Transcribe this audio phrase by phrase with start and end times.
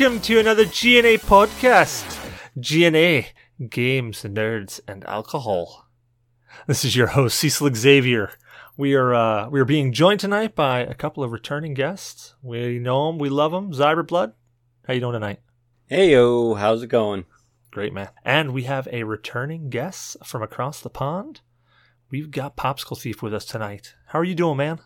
[0.00, 2.18] and welcome to another GNA podcast.
[2.58, 3.26] GNA
[3.68, 5.88] Games, Nerds, and Alcohol.
[6.66, 8.30] This is your host Cecil Xavier.
[8.78, 12.34] We are uh, we are being joined tonight by a couple of returning guests.
[12.42, 13.72] We know them, we love them.
[13.72, 14.32] Zyber Blood,
[14.86, 15.40] how you doing tonight?
[15.86, 17.26] Hey yo, how's it going?
[17.70, 18.08] Great man.
[18.24, 21.42] And we have a returning guest from across the pond.
[22.10, 23.96] We've got Popsicle Thief with us tonight.
[24.06, 24.78] How are you doing, man?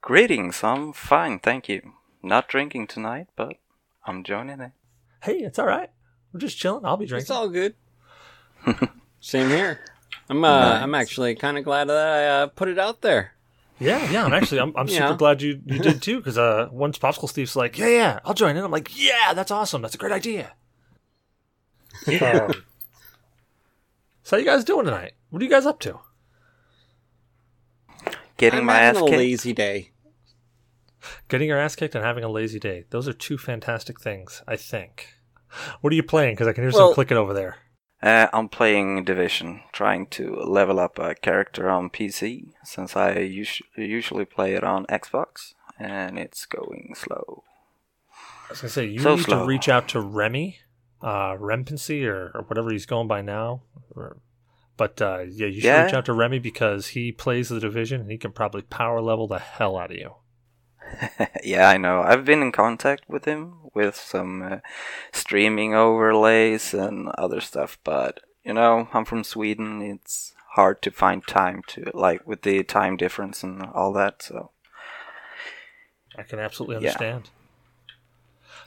[0.00, 1.94] Greetings, I'm fine, thank you.
[2.22, 3.56] Not drinking tonight, but
[4.06, 4.72] I'm joining it.
[5.22, 5.90] Hey, it's all right.
[6.32, 6.84] We're just chilling.
[6.84, 7.22] I'll be drinking.
[7.24, 7.74] It's all good.
[9.20, 9.80] Same here.
[10.28, 10.82] I'm uh, Nice.
[10.82, 13.32] I'm actually kind of glad that I uh, put it out there.
[13.78, 14.24] Yeah, yeah.
[14.24, 15.16] I'm actually, I'm, I'm super Yeah.
[15.16, 16.18] glad you, you did too.
[16.18, 18.64] Because uh, once Popsicle Thief's like, yeah, yeah, I'll join in.
[18.64, 19.82] I'm like, yeah, that's awesome.
[19.82, 20.52] That's a great idea.
[22.08, 22.52] Um,
[24.22, 25.12] so how you guys doing tonight?
[25.30, 25.98] What are you guys up to?
[28.36, 29.90] Getting I'm my ass having a lazy day.
[31.28, 32.84] Getting your ass kicked and having a lazy day.
[32.90, 35.14] Those are two fantastic things, I think.
[35.80, 36.34] What are you playing?
[36.34, 37.56] Because I can hear some clicking over there.
[38.02, 43.60] Uh, I'm playing Division, trying to level up a character on PC, since I us-
[43.76, 47.44] usually play it on Xbox, and it's going slow.
[48.48, 49.40] I was gonna say you So need slow.
[49.40, 50.58] to reach out to Remy,
[51.02, 53.62] uh, Rempency or, or whatever he's going by now.
[53.94, 54.16] Or,
[54.76, 55.84] but uh, yeah, you should Yeah.
[55.84, 59.26] reach out to Remy because he plays the division and he can probably power level
[59.28, 60.14] the hell out of you.
[61.44, 62.02] yeah, I know.
[62.02, 64.56] I've been in contact with him with some uh,
[65.12, 69.82] streaming overlays and other stuff, but you know, I'm from Sweden.
[69.82, 74.22] It's hard to find time to like with the time difference and all that.
[74.22, 74.50] So
[76.18, 76.90] I can absolutely Yeah.
[76.90, 77.30] understand.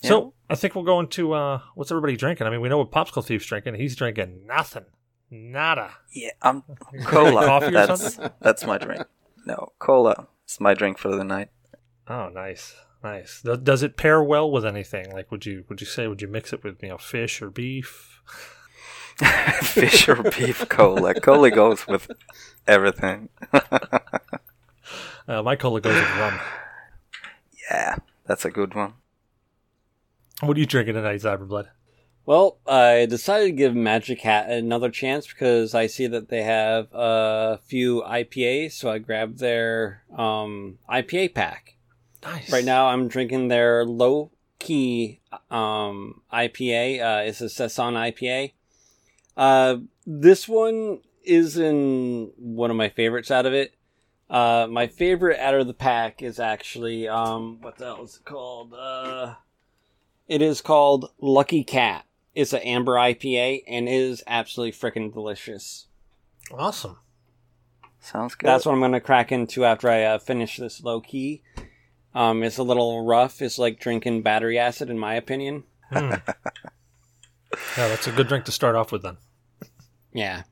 [0.02, 2.46] So I think we'll go into uh, what's everybody drinking.
[2.46, 3.76] I mean, we know what Popsicle Thief's drinking.
[3.76, 4.84] He's drinking nothing,
[5.32, 5.92] nada.
[6.12, 6.62] yeah, I'm
[7.06, 7.46] cola.
[7.46, 8.30] Coffee or that's something?
[8.42, 9.06] that's my drink.
[9.46, 10.28] No, cola.
[10.44, 11.50] It's my drink for the night.
[12.08, 13.42] Oh, nice, nice.
[13.42, 15.12] Does it pair well with anything?
[15.12, 17.50] Like, would you would you say would you mix it with you know fish or
[17.50, 18.22] beef?
[19.62, 21.14] Fish or beef cola.
[21.14, 22.10] Cola goes with
[22.68, 23.30] everything.
[25.26, 26.38] Uh, my cola goes with rum.
[27.72, 28.94] yeah, that's a good one.
[30.42, 31.68] What are you drinking tonight, Zyberblood?
[32.26, 36.88] Well, I decided to give Magic Hat another chance because I see that they have
[36.94, 41.76] a few IPAs, so I grabbed their um, IPA pack.
[42.24, 42.52] Nice.
[42.52, 45.20] Right now, I'm drinking their low key
[45.52, 47.02] um, IPA.
[47.02, 48.54] Uh, it's a Saison IPA.
[49.36, 53.76] Uh, this one isn't one of my favorites out of it.
[54.30, 58.26] Uh, my favorite out of the pack is actually um, what the hell is it
[58.26, 58.74] called?
[58.74, 59.36] Uh,
[60.28, 62.06] it is called Lucky Kat.
[62.34, 65.88] It's an amber IPA and is absolutely freaking delicious.
[66.52, 66.98] awesome.
[68.00, 68.48] Sounds good.
[68.48, 71.42] That's what I'm gonna crack into after I uh, finish this low key.
[72.16, 73.42] Um, it's a little rough.
[73.42, 75.64] It's like drinking battery acid, in my opinion.
[75.92, 76.14] Hmm.
[77.78, 79.18] yeah, that's a good drink to start off with then.
[80.14, 80.44] Yeah,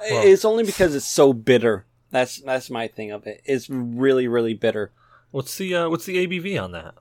[0.00, 1.86] Well- it's only because it's so bitter.
[2.10, 3.42] That's that's my thing of it.
[3.44, 4.92] It's really really bitter.
[5.32, 6.94] What's the uh, what's the ABV on that?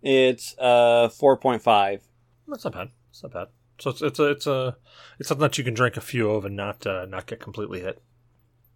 [0.00, 2.02] It's uh four point five.
[2.46, 2.90] That's not bad.
[3.10, 3.48] It's not bad.
[3.80, 4.76] So it's it's a it's a
[5.18, 7.80] it's something that you can drink a few of and not uh, not get completely
[7.80, 8.00] hit.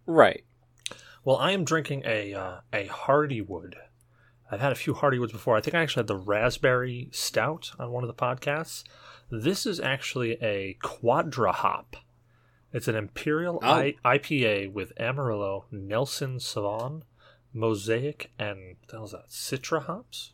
[0.05, 0.43] Right.
[1.23, 3.75] Well, I am drinking a uh, a Hardywood.
[4.55, 5.57] I've had a few Hardywoods before.
[5.57, 8.85] I think I actually had the raspberry stout on one of the podcasts.
[9.29, 11.97] This is actually a Quadra Hop.
[12.71, 13.67] It's an Imperial Oh.
[13.67, 17.01] I- IPA with Amarillo, Nelson Sauvin,
[17.53, 19.27] Mosaic, and what the hell is that?
[19.27, 20.31] Citra hops.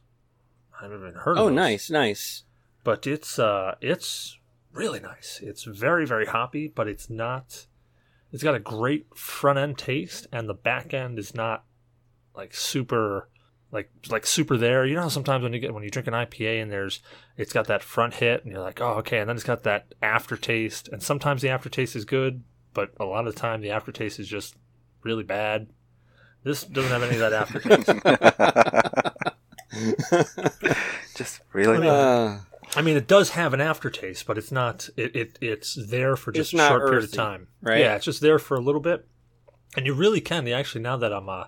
[0.80, 2.44] I haven't even heard of Oh, nice, nice.
[2.84, 4.38] but it's uh it's
[4.72, 5.40] really nice.
[5.42, 7.66] It's very very hoppy, but it's not.
[8.32, 11.66] It's got a great front end taste, and the back end is not
[12.36, 13.30] like super
[13.72, 14.86] like like super there.
[14.86, 17.02] You know how sometimes when you get when you drink an IPA and there's
[17.38, 19.94] it's got that front hit, and you're like, oh okay, and then it's got that
[20.02, 24.20] aftertaste, and sometimes the aftertaste is good, but a lot of the time the aftertaste
[24.20, 24.56] is just
[25.04, 25.68] really bad.
[26.44, 27.88] This doesn't have any of that aftertaste.
[31.16, 31.88] Just really.
[31.88, 32.40] Uh,
[32.76, 34.90] I mean, it does have an aftertaste, but it's not.
[34.98, 37.80] It, it it's there for just It's a short period of time, right?
[37.80, 39.08] Yeah, it's just there for a little bit,
[39.78, 40.46] and you really can.
[40.46, 41.46] You actually now that I'm uh,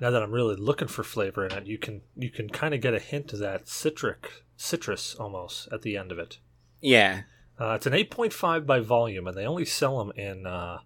[0.00, 2.80] now that I'm really looking for flavor in it, you can you can kind of
[2.80, 6.38] get a hint of that citric citrus almost at the end of it.
[6.80, 7.22] yeah.
[7.58, 10.46] Uh, it's an 8.5 by volume, and they only sell them in.
[10.46, 10.78] Uh,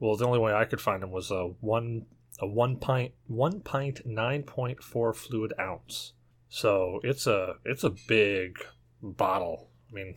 [0.00, 2.06] well, the only way I could find them was a one
[2.40, 6.12] a one pint one pint 9.4 fluid ounce.
[6.48, 8.58] So it's a it's a big
[9.00, 9.68] bottle.
[9.90, 10.16] I mean,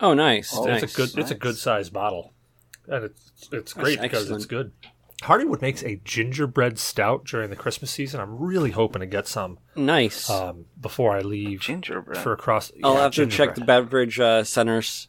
[0.00, 0.52] Oh, nice.
[0.56, 0.94] Oh, it's nice.
[0.94, 2.32] a good it's a good sized bottle,
[2.86, 4.72] and it's it's That's great because it's good.
[5.22, 8.20] Hardywood makes a gingerbread stout during the Christmas season.
[8.20, 10.30] I'm really hoping to get some Nice.
[10.30, 12.18] um, before I leave Gingerbread.
[12.22, 12.70] for across.
[12.84, 15.08] I'll yeah, have to check the beverage uh, centers.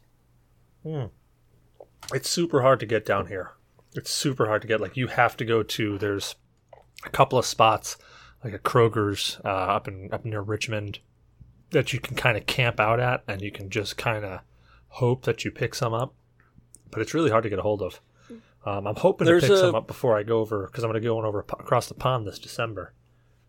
[2.12, 3.52] It's super hard to get down here.
[3.94, 4.80] It's super hard to get.
[4.80, 5.98] Like you have to go to.
[5.98, 6.34] There's
[7.04, 7.96] a couple of spots,
[8.42, 10.98] like a Kroger's uh, up in up near Richmond,
[11.70, 14.40] that you can kind of camp out at, and you can just kind of
[14.88, 16.14] hope that you pick some up.
[16.90, 18.00] But it's really hard to get a hold of.
[18.64, 20.90] Um, I'm hoping There's to pick a- some up before I go over because I'm
[20.90, 22.92] going to go over across the pond this December.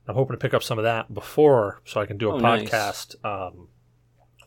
[0.08, 2.40] I'm hoping to pick up some of that before, so I can do a Oh,
[2.40, 2.68] nice.
[2.69, 3.68] podcast um,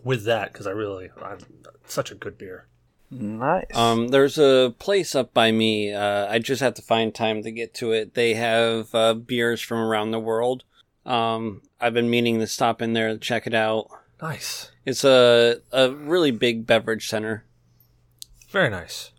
[0.02, 1.38] with that because I really, I'm,
[1.86, 2.66] such a good beer.
[3.10, 3.66] nice.
[3.74, 5.92] Um, there's a place up by me.
[5.92, 8.14] Uh, I just have to find time to get to it.
[8.14, 10.64] They have uh, beers from around the world.
[11.06, 13.88] Um, I've been meaning to stop in there to check it out.
[14.22, 17.44] Nice, It's a a really big beverage center.
[18.50, 19.10] very nice.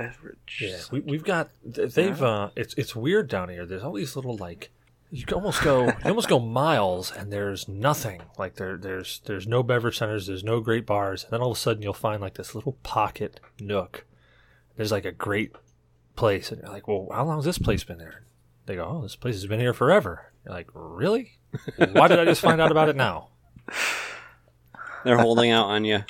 [0.00, 0.58] Beverage.
[0.62, 3.66] Yeah, we, we've got they've uh it's it's weird down here.
[3.66, 4.70] There's all these little like
[5.10, 8.22] you can almost go you almost go miles and there's nothing.
[8.38, 11.56] Like there there's there's no beverage centers, there's no great bars, and then all of
[11.56, 14.06] a sudden you'll find like this little pocket nook.
[14.76, 15.52] There's like a great
[16.16, 18.22] place and you're like, Well, how long has this place been there?
[18.66, 20.32] They go, Oh, this place has been here forever.
[20.44, 21.38] You're like, Really?
[21.76, 23.28] Why did I just find out about it now?
[25.04, 26.04] They're holding out on you.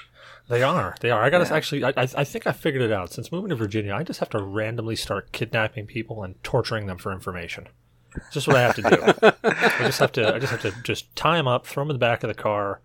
[0.50, 0.94] They are.
[1.00, 1.23] They are.
[1.23, 1.55] I got to Yeah.
[1.56, 1.85] actually.
[1.85, 3.12] I, I I think I figured it out.
[3.12, 6.99] Since moving to Virginia, I just have to randomly start kidnapping people and torturing them
[6.99, 7.69] for information.
[8.17, 9.38] It's just what I have to do.
[9.44, 10.35] I just have to.
[10.35, 12.35] I just have to just tie them up, throw them in the back of the
[12.35, 12.81] car,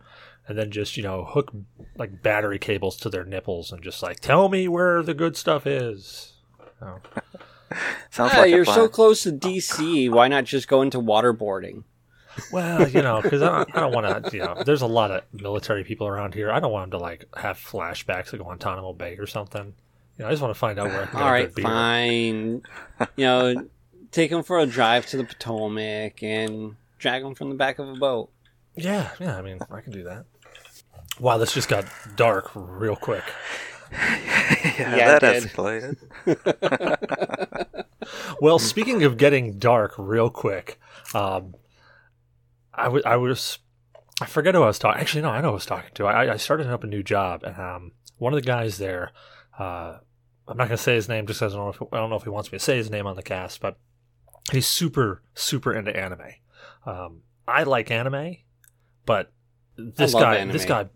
[0.48, 1.52] and then just you know hook
[1.98, 5.66] like battery cables to their nipples and just like tell me where the good stuff
[5.66, 6.34] is.
[6.82, 7.00] Oh.
[8.12, 10.10] Sounds Ah, like you're so close to DC.
[10.12, 11.84] Why not just go into waterboarding?
[12.52, 14.36] Well, you know, because I don't, I don't want to.
[14.36, 16.52] You know, there's a lot of military people around here.
[16.52, 19.74] I don't want them to like have flashbacks of Guantanamo Bay or something.
[20.18, 21.56] You know, I just want to find out where I can get All a good
[21.56, 21.64] beer.
[21.66, 22.62] fine.
[23.16, 23.68] You know,
[24.12, 27.90] take them for a drive to the Potomac and drag them from the back of
[27.90, 28.30] a boat.
[28.76, 29.38] Yeah, yeah.
[29.38, 30.26] I mean, I can do that.
[31.20, 31.86] Wow, this just got
[32.16, 33.24] dark real quick.
[33.92, 35.98] yeah, Yeah, it that escalated.
[38.42, 40.80] Well, speaking of getting dark real quick,
[41.14, 41.56] um,
[42.76, 43.60] I was I was
[44.22, 45.02] I forget who I was talking.
[45.02, 46.06] Actually, no, I know who I was talking to.
[46.06, 49.12] I, I started up a new job, and um, one of the guys there,
[49.60, 49.98] uh,
[50.48, 52.10] I'm not going to say his name just because I don't know if I don't
[52.10, 53.78] know if he wants me to say his name on the cast, but
[54.52, 56.36] he's super super into anime.
[56.86, 58.38] Um, I like anime,
[59.06, 59.32] but
[59.78, 60.54] this guy anime.
[60.54, 60.88] this guy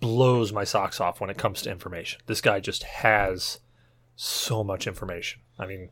[0.00, 2.20] blows my socks off when it comes to information.
[2.26, 3.60] This guy just has
[4.16, 5.40] so much information.
[5.58, 5.90] I mean,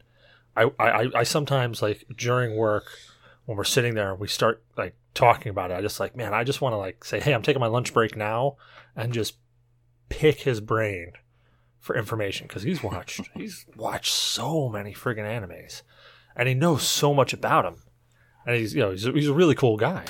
[0.57, 2.87] I, I, I sometimes like during work
[3.45, 6.35] when we're sitting there and we start like talking about it, I just like, man,
[6.35, 8.57] I just want to like say, hey, I'm taking my lunch break now
[8.97, 9.37] and just
[10.09, 11.13] pick his brain
[11.79, 15.83] for information because he's watched he's watched so many friggin' animes
[16.37, 17.83] and he knows so much about them
[18.47, 20.05] and he's you know he's a, he's a really cool guy.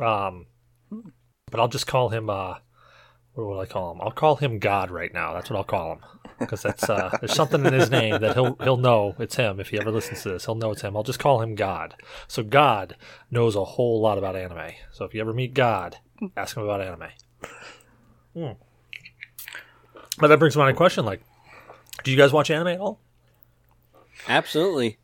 [0.00, 0.46] Um,
[1.50, 2.56] but I'll just call him uh,
[3.34, 4.00] what will I call him?
[4.00, 5.34] I'll call him God right now.
[5.34, 8.56] That's what I'll call him because that's uh, there's something in his name that he'll
[8.62, 10.46] he'll know it's him if he ever listens to this.
[10.46, 10.96] He'll know it's him.
[10.96, 11.94] I'll just call him God.
[12.28, 12.96] So God
[13.30, 14.72] knows a whole lot about anime.
[14.92, 15.98] So if you ever meet God,
[16.36, 17.08] ask him about anime.
[18.34, 18.52] Hmm.
[20.18, 21.22] But that brings me to mind a question: like,
[22.02, 23.00] do you guys watch anime at all?
[24.28, 24.98] Absolutely.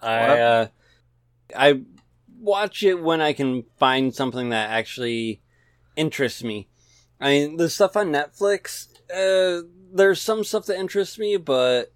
[0.00, 0.66] I uh,
[1.56, 1.82] I
[2.40, 5.40] watch it when I can find something that actually
[5.96, 6.68] interests me.
[7.20, 11.92] I mean, the stuff on Netflix, uh, there's some stuff that interests me, but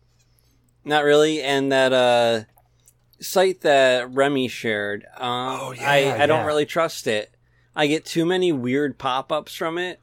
[0.85, 1.43] not really.
[1.43, 2.45] And that uh,
[3.21, 7.35] site that Remy shared, um, Oh, yeah, I I don't really trust it.
[7.75, 10.01] I get too many weird pop-ups from it.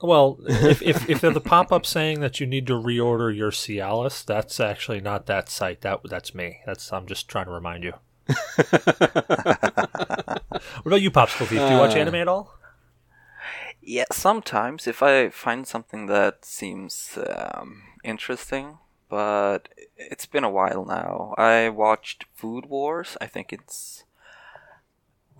[0.00, 3.52] Well, if, if, if they're the pop up saying that you need to reorder your
[3.52, 5.82] Cialis, that's actually not that site.
[5.82, 6.58] That that's me.
[6.66, 7.92] That's I'm just trying to remind you.
[10.82, 11.58] What about you, Popsicle Thief?
[11.60, 12.54] Do you watch Uh, anime at all?
[13.82, 20.84] Yeah, sometimes if I find something that seems um, interesting, but it's been a while
[20.84, 21.34] now.
[21.36, 23.16] I watched Food Wars.
[23.20, 24.04] I think it's.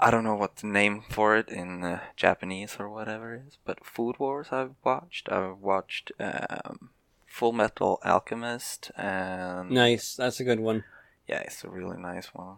[0.01, 3.59] I don't know what the name for it in uh, Japanese or whatever it is,
[3.65, 5.31] but Food Wars I've watched.
[5.31, 6.91] I've watched um,
[7.27, 9.71] Full Metal Alchemist and.
[9.71, 10.85] Nice, that's a good one.
[11.29, 12.57] Yeah, it's a really nice one.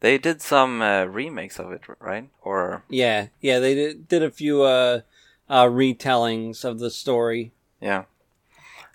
[0.00, 2.30] They did some uh, remakes of it, right?
[2.42, 5.02] Or Yeah, yeah, they did, did a few uh,
[5.48, 7.52] uh, retellings of the story.
[7.80, 8.04] Yeah.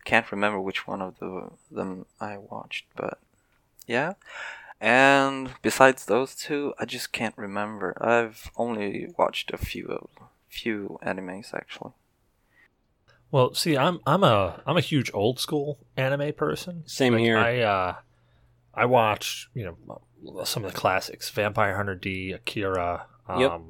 [0.04, 3.20] Can't remember which one of the them I watched, but
[3.88, 4.14] yeah.
[4.80, 7.98] And besides those two, I just can't remember.
[8.00, 10.10] I've only watched a few of
[10.50, 11.92] few animes actually.
[13.32, 16.84] Well, see, I'm I'm a I'm a huge old school anime person.
[16.86, 17.38] Same Like, here.
[17.38, 17.96] I uh,
[18.74, 20.02] I watch you know
[20.46, 23.62] some of the classics: Vampire Hunter D, Akira, um, Yep.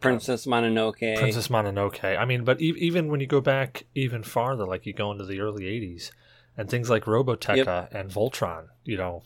[0.00, 1.18] Princess Mononoke.
[1.18, 2.16] Princess Mononoke.
[2.16, 5.24] I mean, but e- even when you go back even farther, like you go into
[5.24, 6.10] the early '80s,
[6.56, 9.22] and things like Robotech and Voltron, you know,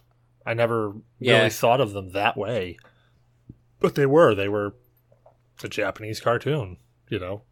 [0.46, 1.38] I never Yeah.
[1.38, 2.78] really thought of them that way,
[3.80, 4.34] but they were.
[4.34, 4.74] They were
[5.62, 6.78] a Japanese cartoon.
[7.10, 7.42] You know,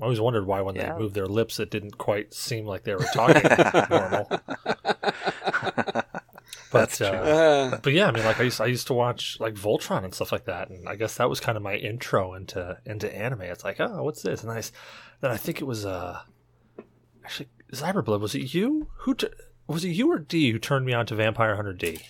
[0.00, 0.94] I always wondered why when Yeah.
[0.94, 3.42] they moved their lips, it didn't quite seem like they were talking
[3.90, 4.40] normal.
[6.72, 7.06] But That's true.
[7.06, 10.04] uh, Uh, but yeah, I mean, like I used, I used to watch like Voltron
[10.04, 13.14] and stuff like that, and I guess that was kind of my intro into into
[13.14, 13.42] anime.
[13.42, 14.42] It's like, oh, what's this?
[14.42, 14.72] Nice and I, s-
[15.20, 16.20] then I think it was uh,
[17.24, 18.20] actually Zyberblood.
[18.20, 19.28] Was it you who t-
[19.68, 22.00] was it you or D who turned me on to Vampire Hunter D?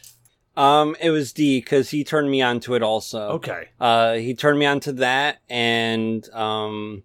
[0.57, 3.29] um, it was D because he turned me on to it also.
[3.33, 7.03] Okay, Uh, he turned me on to that and um,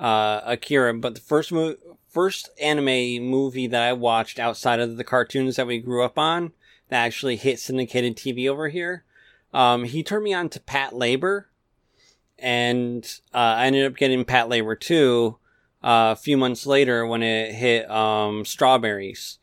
[0.00, 0.94] uh, Akira.
[0.94, 1.76] But the first mo-
[2.08, 6.52] first anime movie that I watched outside of the cartoons that we grew up on
[6.92, 9.04] that actually hit syndicated TV over here,
[9.54, 11.46] um, he turned me on to Patlabor,
[12.38, 15.38] and uh, I ended up getting Patlabor too.
[15.82, 19.38] Uh, a few months later, when it hit um, Strawberries,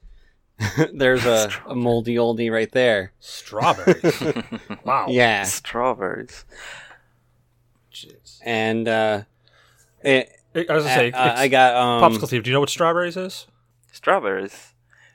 [0.94, 3.12] there's a, a moldy oldie right there.
[3.20, 4.24] strawberries.
[4.86, 5.08] wow.
[5.10, 6.46] Yeah, Strawberries.
[7.94, 8.40] Jeez.
[8.46, 9.24] and uh,
[10.02, 12.02] it, I was gonna say, Uh, I got um.
[12.14, 12.44] Popsicle Thief.
[12.44, 13.48] Do you know what strawberries is?
[13.92, 14.69] Strawberries.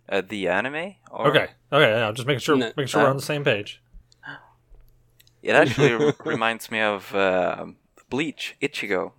[0.08, 0.94] Uh, the anime?
[1.10, 1.90] Or Okay, okay.
[1.90, 3.80] Yeah, just making sure, No, making sure we're uh, on the same page.
[5.42, 7.66] It actually r- reminds me of uh,
[8.08, 9.12] Bleach, Ichigo.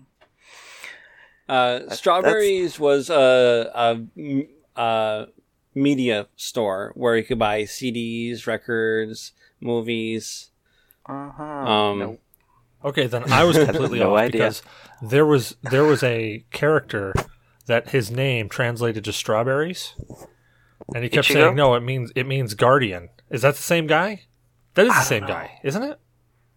[1.47, 3.71] Uh, Strawberries was a,
[4.17, 5.27] a, a
[5.75, 10.49] media store where you could buy CDs, records, movies.
[11.05, 11.43] Uh-huh.
[11.43, 12.17] Um, No.
[12.83, 14.31] Okay, then I was completely No off idea.
[14.31, 14.63] because
[15.01, 17.13] there was there was a character
[17.67, 19.93] that his name translated to strawberries,
[20.93, 21.33] and he kept Ichigo?
[21.33, 24.23] saying, "No, it means it means guardian." Is that the same guy?
[24.75, 25.99] That is the same don't guy, isn't it?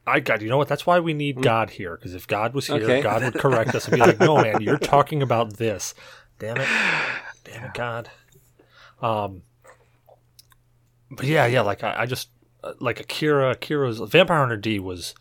[0.06, 0.68] I God, you know what?
[0.68, 3.02] That's why we need God here because if God was here, Okay.
[3.02, 5.94] God would correct us and be like, "No, man, you're talking about this."
[6.38, 6.68] Damn it,
[7.44, 8.10] damn it, God.
[9.02, 9.42] Um,
[11.10, 12.30] but yeah, yeah, like I, I just
[12.64, 13.50] uh, like Akira.
[13.52, 15.14] Akira's Vampire Hunter D was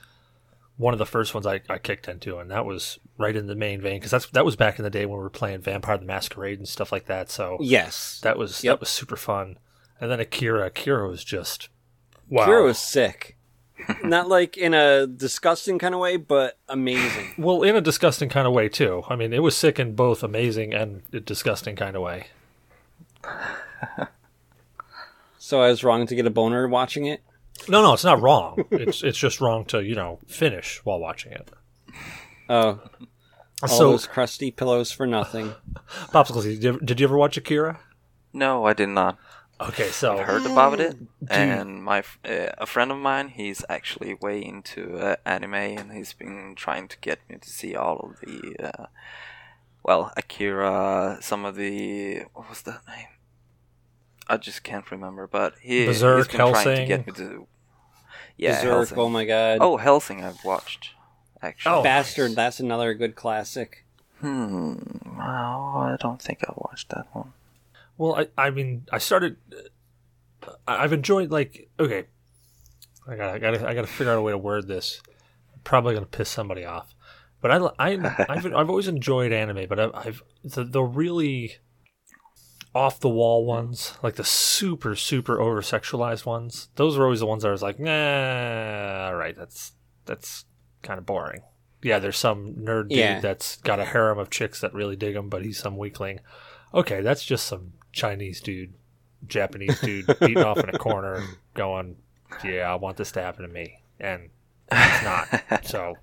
[0.78, 3.56] one of the first ones I, I kicked into, and that was right in the
[3.56, 5.98] main vein because that's that was back in the day when we were playing Vampire
[5.98, 7.30] the Masquerade and stuff like that.
[7.32, 8.74] So yes, that was Yep.
[8.74, 9.58] that was super fun.
[10.00, 11.70] And then Akira, Akira was just
[12.30, 12.44] wow.
[12.44, 13.36] Akira was sick.
[14.04, 17.34] Not like in a disgusting kind of way, but amazing.
[17.38, 19.04] well in a disgusting kind of way too.
[19.10, 22.28] I mean, it was sick in both amazing and disgusting kind of way.
[25.40, 27.22] So I was wrong to get a boner watching it.
[27.70, 28.64] No, no, it's not wrong.
[28.72, 31.50] it's it's just wrong to you know finish while watching it.
[32.50, 32.82] Oh,
[33.62, 35.54] all so, those crusty pillows for nothing.
[36.14, 36.44] popsicles.
[36.44, 37.80] Did you, ever, did you ever watch Akira?
[38.34, 39.18] No, I did not.
[39.60, 40.96] Okay, so I've heard about it,
[41.32, 46.14] and my uh, a friend of mine, he's actually way into uh, anime, and he's
[46.14, 48.86] been trying to get me to see all of the, uh,
[49.84, 53.08] well, Akira, some of the what was that name?
[54.30, 57.48] I just can't remember, but he Berserk, he's been trying to get me to.
[58.38, 58.98] Yeah, Berserk, Hellsing.
[59.00, 59.58] oh my god.
[59.62, 60.92] Oh, Hellsing, I've watched.
[61.42, 61.76] Actually.
[61.76, 61.84] Oh.
[61.84, 63.86] Bastard, that's another good classic.
[64.20, 64.76] Hmm.
[65.18, 67.34] Well, I don't think I watched that one.
[67.98, 69.38] Well, I, I mean, I started.
[70.68, 72.06] I- I've enjoyed like okay.
[73.08, 75.02] I got I got I got to figure out a way to word this.
[75.54, 76.94] I'm probably gonna piss somebody off,
[77.42, 81.58] but I I I've I've always enjoyed anime, but I've, I've the the really
[82.78, 86.70] off the wall ones, like the super super over sexualized ones.
[86.76, 89.74] Those were always the ones I was like, nah, all right, that's
[90.06, 90.46] that's
[90.84, 91.42] kind of boring.
[91.82, 93.20] Yeah, there's some nerd dude Yeah.
[93.20, 96.20] that's got a harem of chicks that really dig him, but he's some weakling.
[96.74, 98.74] Okay, that's just some Chinese dude,
[99.28, 101.96] Japanese dude beating off in a corner, and going,
[102.44, 104.30] "Yeah, I want this to happen to me," and
[104.72, 105.28] it's not.
[105.66, 105.96] So,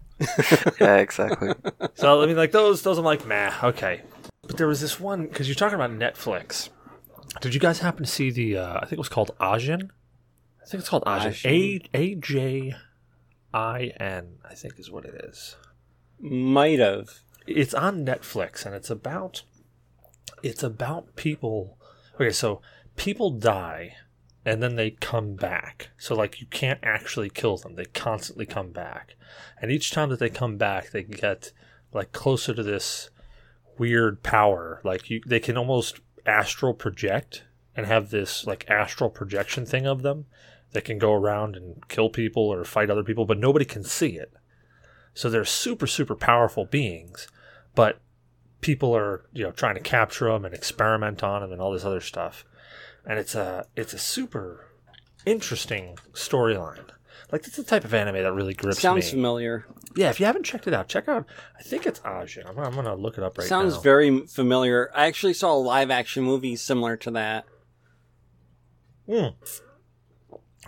[0.81, 1.52] yeah, exactly.
[1.95, 4.02] so I mean, like those, those I'm like, meh, okay.
[4.47, 6.69] But there was this one because you're talking about Netflix.
[7.41, 8.59] Did you guys happen to see the?
[8.59, 9.91] Uh, I think it was called Ajin.
[10.63, 11.45] I think it's called Ajin.
[11.45, 11.89] A Ajin.
[11.95, 12.75] A J
[13.53, 14.37] I N.
[14.49, 15.57] I think is what it is.
[16.21, 17.21] Might have.
[17.47, 19.43] it's on Netflix and it's about
[20.43, 21.79] it's about people
[22.15, 22.63] okay so
[22.97, 23.95] people die
[24.45, 28.71] and then they come back so like you can't actually kill them they constantly come
[28.71, 29.17] back
[29.61, 31.53] and each time that they come back they get
[31.93, 33.11] like closer to this
[33.78, 34.81] weird power.
[34.85, 37.45] Like you they can almost astral project
[37.76, 40.26] and have this like astral projection thing of them
[40.73, 44.16] that can go around and kill people or fight other people but nobody can see
[44.16, 44.33] it.
[45.14, 47.28] So they're super super powerful beings
[47.75, 48.00] but
[48.64, 51.85] people are you know trying to capture them and experiment on them and all this
[51.85, 52.45] other stuff,
[53.07, 54.66] and it's a it's a super
[55.26, 56.88] interesting storyline.
[57.35, 59.11] Like it's the type of anime that really grips Sounds me.
[59.11, 59.67] familiar.
[59.97, 61.26] Yeah, if you haven't checked it out, check out.
[61.59, 62.49] I think it's Ajin.
[62.49, 63.71] I'm, I'm gonna look it up right Sounds now.
[63.71, 64.88] Sounds very familiar.
[64.95, 67.45] I actually saw a live action movie similar to that.
[69.09, 69.35] Mm.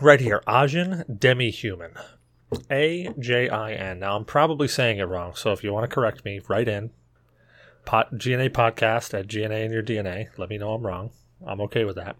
[0.00, 1.92] Right here, Ajin Demi-Human.
[2.68, 4.00] A J I N.
[4.00, 6.90] Now, I'm probably saying it wrong, so if you want to correct me, write in.
[7.85, 10.30] Pot, GNA podcast at GNA in your DNA.
[10.37, 11.12] Let me know I'm wrong.
[11.46, 12.16] I'm okay with that.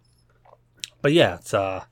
[1.03, 1.87] But yeah, it's uh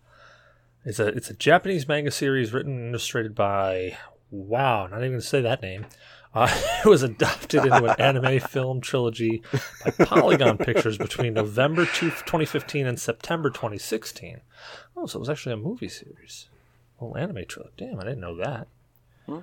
[0.84, 3.96] it's a it's a Japanese manga series written and illustrated by
[4.30, 5.86] wow, not even gonna say that name.
[6.34, 6.48] Uh,
[6.84, 9.42] it was adopted into an anime film trilogy
[9.84, 14.40] by Polygon Pictures between November 2, 2015 and September 2016.
[14.96, 16.48] Oh, so it was actually a movie series.
[16.98, 17.74] Well, anime trilogy.
[17.76, 18.66] Damn, I didn't know that.
[19.26, 19.38] Hmm.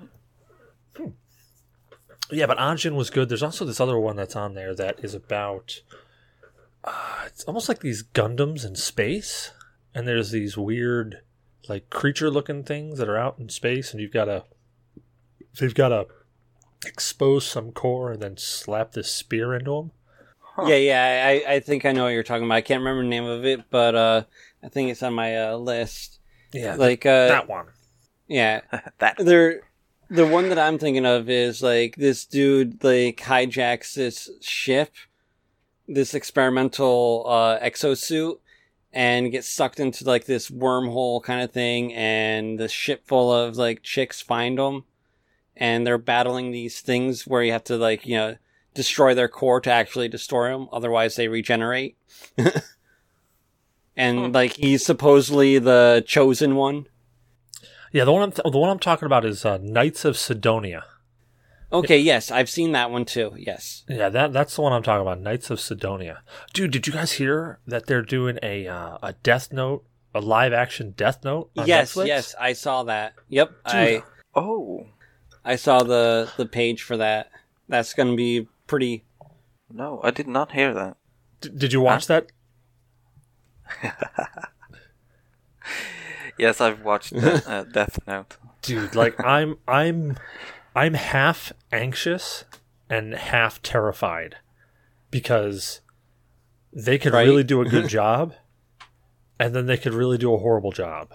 [2.29, 3.27] Yeah, but Anjin was good.
[3.27, 5.81] There's also this other one that's on there that is about.
[6.83, 9.51] Uh, it's almost like these Gundams in space,
[9.93, 11.21] and there's these weird,
[11.67, 14.43] like creature-looking things that are out in space, and you've got to.
[15.59, 16.07] They've got to
[16.85, 19.91] expose some core and then slap this spear into them.
[20.67, 22.55] Yeah, yeah, I, I think I know what you're talking about.
[22.55, 24.23] I can't remember the name of it, but uh,
[24.63, 26.19] I think it's on my uh, list.
[26.53, 27.67] Yeah, Like, uh, that one.
[28.27, 28.61] yeah,
[28.99, 29.61] that there.
[30.09, 34.91] The one that I'm thinking of is like this dude like hijacks this ship,
[35.87, 38.39] this experimental uh, exosuit,
[38.93, 43.57] and gets sucked into like this wormhole kind of thing, and the ship full of
[43.57, 44.83] like chicks find them
[45.61, 48.35] and they're battling these things where you have to like you know
[48.73, 51.97] destroy their core to actually destroy them, otherwise they regenerate.
[53.97, 56.87] and like he's supposedly the chosen one.
[57.91, 60.85] Yeah, the one I'm the one I'm talking about is uh, Knights of Sidonia.
[61.73, 63.33] Okay, yes, I've seen that one too.
[63.37, 63.83] Yes.
[63.87, 65.21] Yeah, that that's the one I'm talking about.
[65.21, 66.21] Knights of Sidonia.
[66.53, 70.53] Dude, did you guys hear that they're doing a uh, a Death Note, a live
[70.53, 71.49] action Death Note?
[71.57, 72.07] On yes, Netflix?
[72.07, 73.13] yes, I saw that.
[73.29, 74.03] Yep, I
[74.35, 74.87] oh
[75.45, 77.31] I saw the the page for that.
[77.69, 79.05] That's going to be pretty.
[79.71, 80.97] no, I did not hear that.
[81.39, 82.31] D- did you watch that?
[86.37, 88.37] Yes, I've watched uh, uh, Death Note.
[88.63, 90.17] Dude, like I'm I'm
[90.75, 92.45] I'm half anxious
[92.89, 94.37] and half terrified
[95.09, 95.81] because
[96.73, 97.27] they could Right.
[97.27, 98.33] really do a good job
[99.39, 101.09] and then they could really do a horrible job.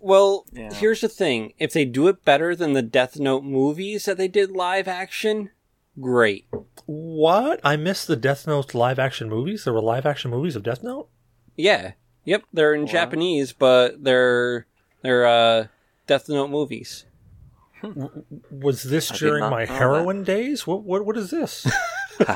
[0.00, 0.72] Well, Yeah.
[0.72, 4.28] here's the thing: if they do it better than the Death Note movies that they
[4.28, 5.50] did live action,
[6.00, 6.46] great.
[6.86, 7.60] What?
[7.64, 9.64] I missed the Death Note live action movies.
[9.64, 11.08] There were live action movies of Death Note.
[11.56, 11.92] Yeah,
[12.24, 14.66] yep, they're in Japanese, but they're
[15.02, 15.66] they're uh,
[16.06, 17.04] Death Note movies.
[18.50, 20.66] Was this I during my heroin days?
[20.66, 21.66] What what what is this?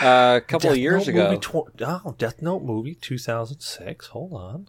[0.00, 1.70] Uh, a couple of years Note ago.
[1.72, 4.08] Tw- oh, Death Note movie 2006.
[4.08, 4.68] Hold on.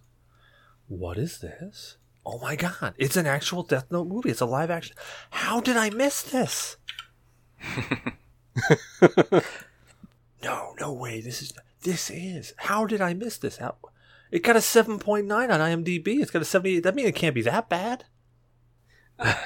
[0.88, 1.98] What is this?
[2.26, 2.96] Oh my god.
[2.98, 4.30] It's an actual Death Note movie.
[4.30, 4.96] It's a live action.
[5.30, 6.78] How did I miss this?
[10.44, 11.22] no, no way.
[11.22, 12.54] This is this is.
[12.58, 13.58] How did I miss this?
[13.58, 13.76] How,
[14.32, 16.22] it got a 7.9 on IMDb.
[16.22, 16.82] It's got a 78.
[16.84, 18.06] That means it can't be that bad.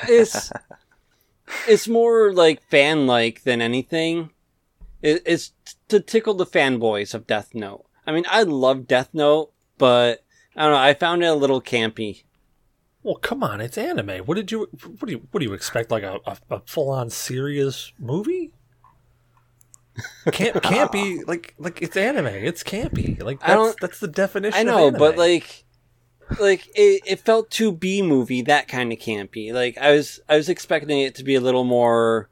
[0.08, 0.52] It's
[1.68, 4.30] it's more like fan like than anything.
[5.02, 5.52] It, it's
[5.90, 7.86] to tickle the fanboys of Death Note.
[8.08, 10.24] I mean, I love Death Note, but
[10.56, 10.78] I don't know.
[10.78, 12.24] I found it a little campy.
[13.02, 14.20] Well, come on, it's anime.
[14.26, 16.90] What did you what do you what do you expect like a, a, a full
[16.90, 18.52] on serious movie?
[20.32, 22.28] Can't can't be like like it's anime.
[22.28, 23.22] It's campy.
[23.22, 24.58] Like I that's, don't- that's the definition.
[24.60, 25.66] I know, but like,
[26.40, 29.54] like it, it felt too B movie, that kind of campy.
[29.54, 32.30] Like I was, I was expecting it to be a little more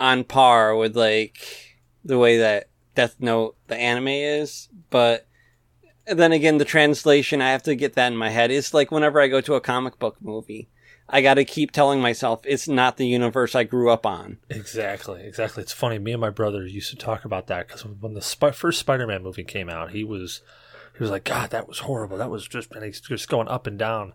[0.00, 5.26] on par with like the way that Death Note the anime is, but
[6.06, 8.50] then again, the translation I have to get that in my head.
[8.50, 10.68] It's like whenever I go to a comic book movie,
[11.08, 14.38] I got to keep telling myself it's not the universe I grew up on.
[14.48, 15.62] Exactly, exactly.
[15.62, 15.98] It's funny.
[15.98, 19.22] Me and my brother used to talk about that because when the Sp- first Spider-Man
[19.22, 20.42] movie came out, he was
[21.02, 22.16] was like, "God, that was horrible.
[22.18, 24.12] That was just," and he's just going up and down.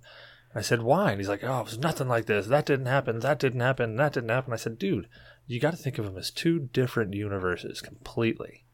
[0.52, 2.48] And I said, "Why?" And he's like, "Oh, it was nothing like this.
[2.48, 3.20] That didn't happen.
[3.20, 3.96] That didn't happen.
[3.98, 5.08] That didn't happen." I said, "Dude,
[5.46, 8.66] you got to think of them as two different universes completely."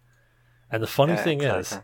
[0.71, 1.79] And the funny Yeah, thing is,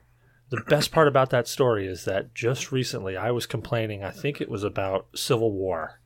[0.50, 4.04] the best part about that story is that just recently I was complaining.
[4.04, 6.00] I think it was about Civil War,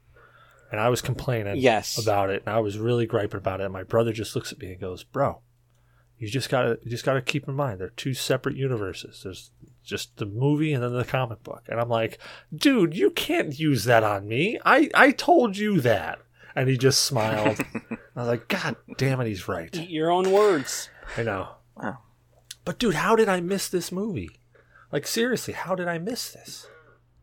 [0.72, 1.98] and I was complaining Yes.
[2.02, 3.66] about it, and I was really griping about it.
[3.66, 5.42] And my brother just looks at me and goes, "Bro,
[6.18, 9.22] you just gotta you just gotta keep in mind they're two separate universes.
[9.24, 9.52] There's
[9.84, 12.20] just the movie and then the comic book." And I'm like,
[12.56, 14.60] "Dude, you can't use that on me.
[14.66, 16.20] I I told you that."
[16.56, 17.60] and he just smiled.
[17.92, 19.76] I was like, God damn it, he's right.
[19.76, 20.90] Eat your own words.
[21.18, 21.50] I know.
[21.76, 22.00] Wow.
[22.66, 24.40] But dude, how did I miss this movie?
[24.92, 26.68] Like seriously, how did I miss this?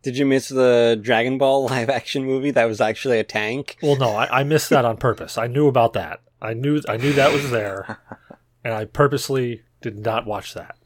[0.03, 3.77] Did you miss the Dragon Ball live action movie that was actually a tank?
[3.83, 5.39] Well, no, I, I missed that on purpose.
[5.39, 6.21] I knew about that.
[6.43, 7.99] I knew I knew that was there,
[8.65, 10.77] and I purposely did not watch that.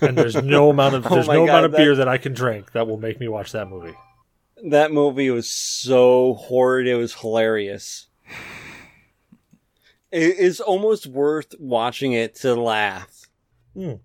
[0.00, 2.08] And there's no amount of Oh there's my no God, amount of that- beer that
[2.08, 3.94] I can drink that will make me watch that movie.
[4.64, 8.08] That movie was so horrid, it was hilarious.
[10.10, 13.26] It is almost worth watching it to laugh.
[13.74, 14.00] Well,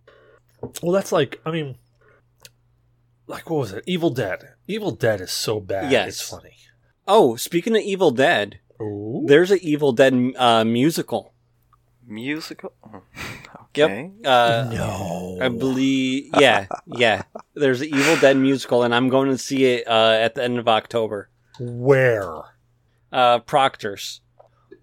[0.93, 1.77] that's like I mean,
[3.27, 3.83] like what was it?
[3.87, 4.53] Evil Dead.
[4.67, 5.91] Evil Dead is so bad.
[5.91, 6.07] Yes.
[6.09, 6.55] It's funny.
[7.07, 9.23] Oh, speaking of Evil Dead, Ooh.
[9.27, 11.33] there's an Evil Dead uh, musical.
[12.07, 12.71] Musical?
[13.77, 14.11] Yep.
[14.25, 15.37] Uh, No.
[15.41, 17.23] I believe, yeah, yeah.
[17.53, 20.57] There's an Evil Dead musical, and I'm going to see it uh, at the end
[20.59, 21.29] of October.
[21.59, 22.33] Where?
[23.11, 24.21] Uh, Proctor's.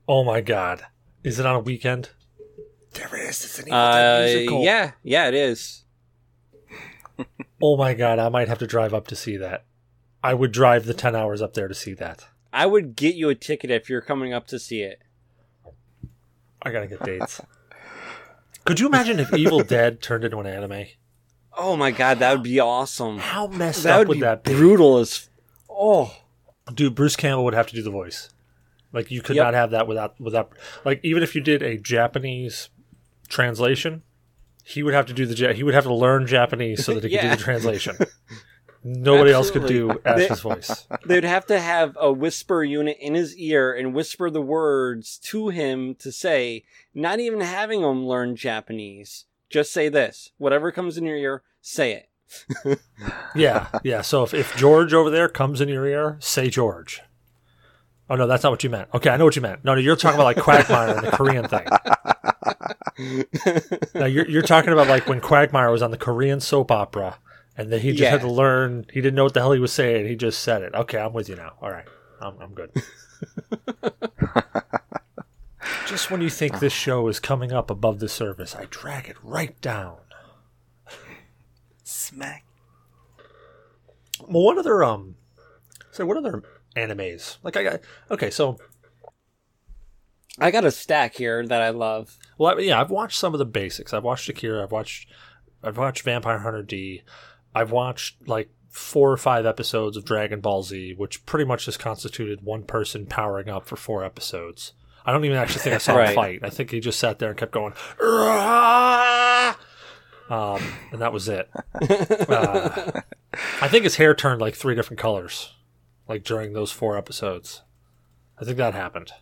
[0.08, 0.84] Oh my god.
[1.24, 2.10] Is it on a weekend?
[2.94, 3.44] There is.
[3.44, 4.64] It's an Evil Uh, Dead musical.
[4.64, 5.84] yeah, yeah, it is.
[7.64, 9.64] Oh my god, I might have to drive up to see that.
[10.24, 12.26] I would drive the 10 hours up there to see that.
[12.52, 15.00] I would get you a ticket if you're coming up to see it.
[16.60, 17.40] I gotta get dates.
[18.64, 20.86] Could you imagine if Evil Dead turned into an anime?
[21.56, 23.18] Oh my god, that would be awesome.
[23.18, 24.54] How messed That up would would be that be?
[24.54, 25.28] brutal as.
[25.68, 26.14] Oh,
[26.72, 28.28] Dude, Bruce Campbell would have to do the voice.
[28.92, 29.44] Like you could Yep.
[29.46, 30.52] not have that without without
[30.84, 32.68] like even if you did a Japanese
[33.28, 34.02] translation,
[34.64, 37.10] he would have to do the he would have to learn Japanese so that he
[37.10, 37.96] could do the translation.
[38.84, 40.86] Nobody else could do Ash's voice.
[41.06, 45.50] they'd have to have a whisper unit in his ear and whisper the words to
[45.50, 46.64] him to say,
[46.94, 49.26] not even having him learn Japanese.
[49.48, 50.30] Just say this.
[50.38, 52.08] Whatever comes in your ear, say it.
[53.34, 54.02] Yeah, yeah.
[54.02, 57.00] So if, if George over there comes in your ear, say George.
[58.10, 58.88] Oh no, that's not what you meant.
[58.92, 59.64] Okay, I know what you meant.
[59.64, 61.66] No, no, you're talking about like Quagmire and the Korean thing.
[63.94, 67.16] No, you're you're talking about like when Quagmire was on the Korean soap opera,
[67.56, 68.86] and then he just had to learn.
[68.92, 70.06] He didn't know what the hell he was saying.
[70.06, 70.74] He just said it.
[70.74, 71.52] Okay, I'm with you now.
[71.60, 71.86] All right,
[72.20, 72.70] I'm I'm good.
[75.86, 79.16] just when you think this show is coming up above the surface, I drag it
[79.22, 79.98] right down.
[81.84, 82.44] Smack.
[84.20, 85.16] Well, what other um?
[85.90, 86.42] So what other
[86.74, 87.36] animes?
[87.42, 88.30] Like I got okay.
[88.30, 88.56] So
[90.38, 92.18] I got a stack here that I love.
[92.38, 93.92] well, I, yeah, I've watched some of the basics.
[93.92, 94.62] I've watched Akira.
[94.62, 95.08] I've watched
[95.62, 97.02] I've watched Vampire Hunter D.
[97.54, 101.78] I've watched like four or five episodes of Dragon Ball Z, which pretty much just
[101.78, 104.72] constituted one person powering up for four episodes.
[105.04, 106.40] I don't even actually think I saw him fight.
[106.42, 107.74] I think he just sat there and kept going.
[108.00, 109.54] "Rah!"
[110.30, 110.62] Um,
[110.92, 111.50] and that was it.
[111.82, 113.00] Uh,
[113.60, 115.54] I think his hair turned like three different colors,
[116.08, 117.62] like during those four episodes.
[118.40, 119.12] I think that happened.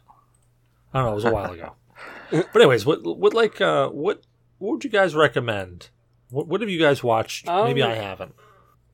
[0.95, 1.13] I don't know.
[1.13, 1.73] It was a while ago.
[2.31, 4.23] But anyways, what what like uh, what
[4.59, 5.89] what would you guys recommend?
[6.31, 7.47] What what have you guys watched?
[7.47, 8.35] Maybe Um, I haven't.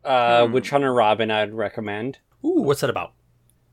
[0.05, 2.19] Uh, Witch Hunter Robin, I'd recommend.
[2.45, 3.13] Ooh, what's that about?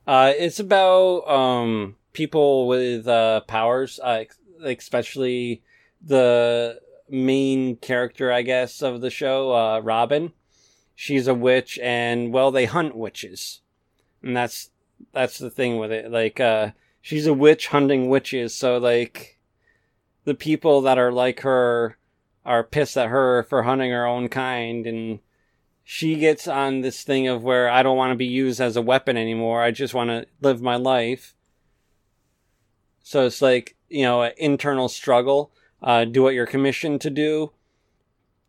[0.07, 4.23] Uh, it's about um people with uh powers, uh,
[4.63, 5.61] especially
[6.01, 10.33] the main character, I guess, of the show, uh, Robin.
[10.95, 13.61] She's a witch, and well, they hunt witches,
[14.21, 14.69] and that's
[15.11, 16.11] that's the thing with it.
[16.11, 16.71] Like, uh,
[17.01, 19.39] she's a witch hunting witches, so like
[20.25, 21.97] the people that are like her
[22.45, 25.19] are pissed at her for hunting her own kind, and
[25.83, 28.81] she gets on this thing of where I don't want to be used as a
[28.81, 29.61] weapon anymore.
[29.61, 31.35] I just want to live my life.
[33.01, 35.51] So it's like, you know, an internal struggle.
[35.81, 37.51] Uh, do what you're commissioned to do,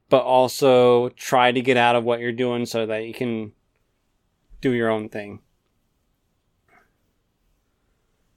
[0.09, 3.53] but also try to get out of what you're doing so that you can
[4.61, 5.41] do your own thing.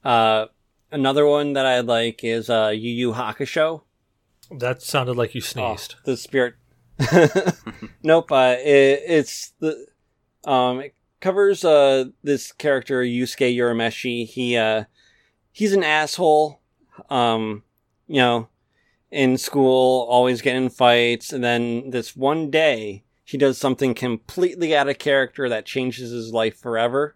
[0.04, 0.48] Uh,
[0.92, 3.84] another one that I like is uh, Yu Yu Hakusho.
[4.52, 5.96] That sounded like you Oh, sneezed.
[6.06, 6.56] the spirit.
[8.04, 8.32] nope.
[8.32, 9.86] Uh, it, it's the
[10.46, 10.80] um.
[10.80, 14.26] It covers uh this character Yusuke Urameshi.
[14.28, 14.86] He uh
[15.52, 16.62] he's an asshole.
[17.10, 17.64] Um,
[18.08, 18.48] you know,
[19.12, 24.76] in school, always getting in fights, and then this one day he does something completely
[24.76, 27.16] out of character that changes his life forever.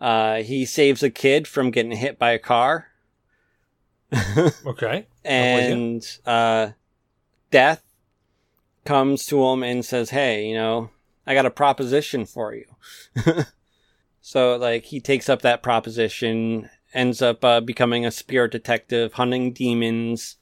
[0.00, 2.88] Uh, he saves a kid from getting hit by a car.
[4.66, 5.06] Okay.
[5.24, 6.70] and uh,
[7.50, 7.82] death
[8.84, 10.90] comes to him and says, "Hey, you know,
[11.26, 12.66] I got a proposition for you."
[14.20, 19.52] so, like, he takes up that proposition, ends up uh, becoming a spirit detective, hunting
[19.52, 20.36] demons,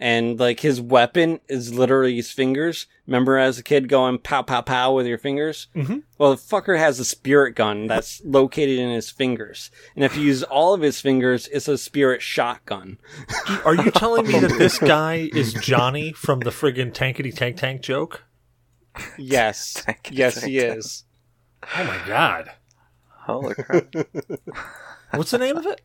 [0.00, 2.86] and like his weapon is literally his fingers.
[3.06, 5.68] Remember as a kid going pow pow pow with your fingers?
[5.76, 6.02] Mhm.
[6.18, 10.22] Well, the fucker has a spirit gun that's located in his fingers, and if you
[10.22, 12.98] use all of his fingers, it's a spirit shotgun.
[13.64, 17.82] Are you telling me that this guy is Johnny from the friggin' tankety tank tank
[17.82, 18.24] joke?
[19.18, 21.04] Yes, Tank- yes, he tank- is.
[21.76, 22.50] Oh my god.
[23.24, 23.94] Holy crap!
[25.12, 25.80] What's the name of it?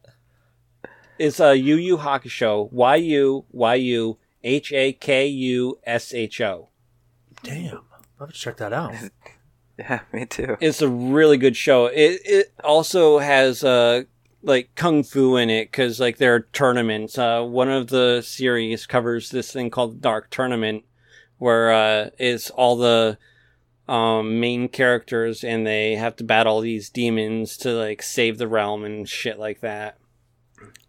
[1.17, 2.71] It's a Yu Yu Hakusho.
[2.71, 6.69] Y U Y U H A K U S H O.
[7.43, 7.81] Damn.
[8.19, 8.93] I'll have to check that out.
[9.79, 10.57] yeah, me too.
[10.59, 11.87] It's a really good show.
[11.87, 14.03] It it also has uh
[14.41, 17.17] like kung fu in it because like there are tournaments.
[17.17, 20.85] Uh, one of the series covers this thing called Dark Tournament,
[21.37, 23.17] where uh, it's all the
[23.87, 28.83] um main characters and they have to battle these demons to like save the realm
[28.83, 29.97] and shit like that.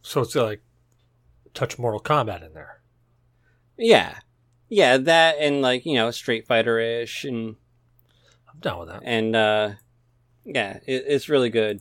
[0.06, 0.60] So it's like
[1.52, 2.80] touch Mortal Kombat in there.
[3.76, 4.18] Yeah,
[4.68, 7.56] yeah, that and like you know Street Fighter ish and
[8.48, 9.00] I'm down with that.
[9.04, 9.70] and uh
[10.44, 11.80] yeah, it, it's really good.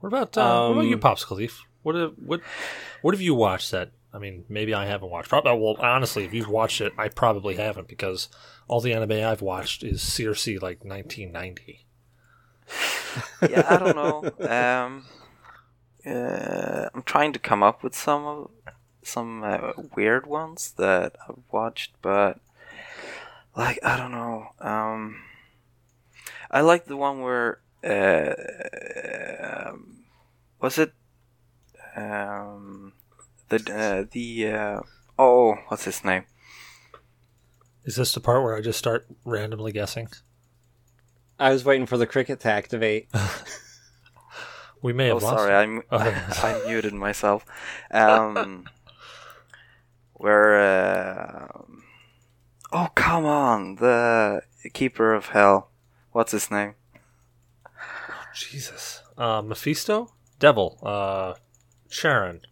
[0.00, 1.58] What about uh, what about Um, you, Pops Khalif?
[1.82, 2.40] What have, what
[3.02, 3.90] what have you watched that?
[4.14, 5.28] I mean, maybe I haven't watched.
[5.28, 8.30] Probably, well, honestly, if you've watched it, I probably haven't because
[8.66, 11.86] all the anime I've watched is CRC like 1990.
[13.50, 14.30] yeah, I don't know.
[14.48, 15.04] Um,
[16.06, 18.50] uh, I'm trying to come up with some of
[19.02, 22.40] some uh, weird ones that I've watched, but
[23.56, 24.48] like I don't know.
[24.60, 25.22] Um,
[26.50, 28.34] I like the one where uh,
[29.68, 30.04] um,
[30.60, 30.92] was it
[31.96, 32.92] um,
[33.48, 34.80] the uh, the uh,
[35.18, 36.24] oh what's his name?
[37.84, 40.08] Is this the part where I just start randomly guessing?
[41.38, 43.08] I was waiting for the cricket to activate.
[44.82, 45.38] We may Oh, have lost.
[45.38, 45.98] sorry, I mu- Oh.
[46.42, 47.44] I muted myself.
[47.90, 48.66] Um,
[50.14, 50.60] where?
[50.60, 51.48] Uh,
[52.72, 53.76] oh, come on!
[53.76, 55.70] The keeper of hell.
[56.12, 56.74] What's his name?
[58.34, 59.02] Jesus.
[59.16, 61.34] Uh, Mephisto, Devil, uh,
[61.88, 62.42] Charon.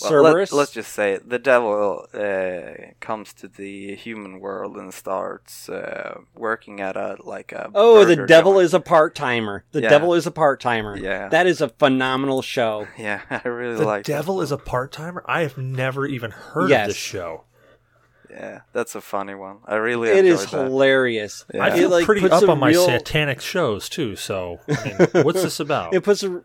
[0.00, 0.52] Well, Cerberus.
[0.52, 1.28] let, us just say it.
[1.28, 7.52] the devil uh, comes to the human world and starts uh, working at a like
[7.52, 7.70] a.
[7.74, 8.64] Oh, the devil joint.
[8.64, 9.64] is a part timer.
[9.72, 9.90] The Yeah.
[9.90, 10.96] devil is a part timer.
[10.96, 11.28] Yeah.
[11.28, 12.86] That is a phenomenal show.
[12.98, 14.04] Yeah, I really The like.
[14.06, 15.22] that Devil is a part timer.
[15.26, 16.82] I have never even heard Yes.
[16.82, 17.44] of this show.
[18.30, 19.58] Yeah, that's a funny one.
[19.66, 20.64] I really it is that.
[20.64, 21.44] hilarious.
[21.54, 21.62] Yeah.
[21.64, 24.16] I It, feel like, pretty up a on my satanic shows too.
[24.16, 25.94] So, I mean, what's this about?
[25.94, 26.42] It puts a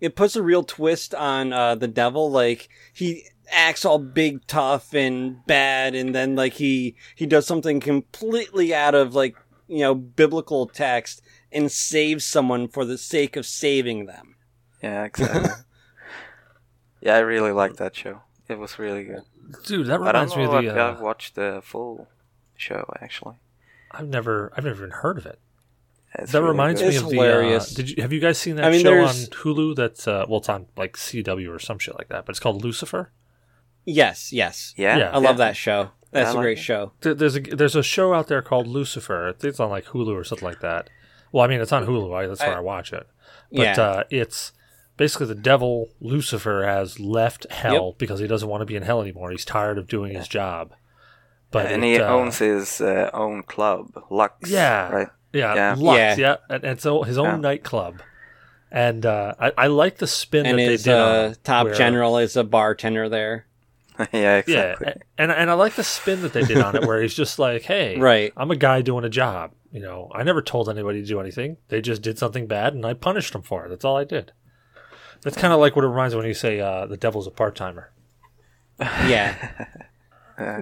[0.00, 2.30] it puts a real twist on uh, the devil.
[2.30, 7.80] Like he acts all big, tough, and bad, and then like he he does something
[7.80, 13.46] completely out of like you know biblical text and saves someone for the sake of
[13.46, 14.36] saving them.
[14.82, 15.50] Yeah, exactly.
[17.00, 18.22] yeah, I really liked that show.
[18.48, 19.22] It was really good.
[19.64, 20.80] Dude, that I don't reminds me of if the.
[20.80, 22.08] I've Uh, watched the full
[22.56, 23.36] show actually.
[23.90, 25.38] I've never, I've never even heard of it.
[26.14, 26.88] It's that really reminds good.
[26.88, 27.74] me It's of hilarious.
[27.74, 27.82] the.
[27.82, 29.76] Uh, did you have you guys seen that I mean, show on Hulu?
[29.76, 32.64] That's uh, well, it's on like CW or some shit like that, but it's called
[32.64, 33.12] Lucifer.
[33.84, 35.10] Yes, yes, Yeah, Yeah.
[35.12, 35.90] I love that show.
[36.10, 36.62] That's I a like great it.
[36.62, 36.92] show.
[37.00, 39.34] There's a there's a show out there called Lucifer.
[39.42, 40.88] It's on like Hulu or something like that.
[41.32, 42.14] Well, I mean, it's on Hulu.
[42.14, 43.06] I, that's where I, I- watch it.
[43.52, 43.80] But Yeah.
[43.82, 44.52] uh, it's
[44.96, 49.00] basically the devil Lucifer has left hell because he doesn't want to be in hell
[49.02, 49.30] anymore.
[49.30, 50.72] He's tired of doing his job.
[51.50, 54.50] But and it, he uh, owns his uh, own club, Lux.
[54.50, 54.90] Yeah.
[54.90, 55.08] right.
[55.32, 55.74] Yeah, yeah.
[55.78, 56.16] Lux, Yeah.
[56.16, 57.36] yeah, and and it's o- his own Yeah.
[57.36, 58.00] nightclub.
[58.70, 60.98] And uh, I, I like the spin and that his they did.
[60.98, 63.46] uh, it, top where- general is a bartender there.
[64.12, 64.86] yeah, exactly.
[64.88, 67.38] Yeah, and and I like the spin that they did on it, where he's just
[67.38, 68.32] like, "Hey, Right.
[68.36, 69.52] I'm a guy doing a job.
[69.72, 71.56] You know, I never told anybody to do anything.
[71.68, 73.70] They just did something bad, and I punished them for it.
[73.70, 74.32] That's all I did."
[75.22, 77.30] That's kind of like what it reminds me when you say uh, the devil's a
[77.32, 77.90] part timer.
[78.80, 79.66] Yeah.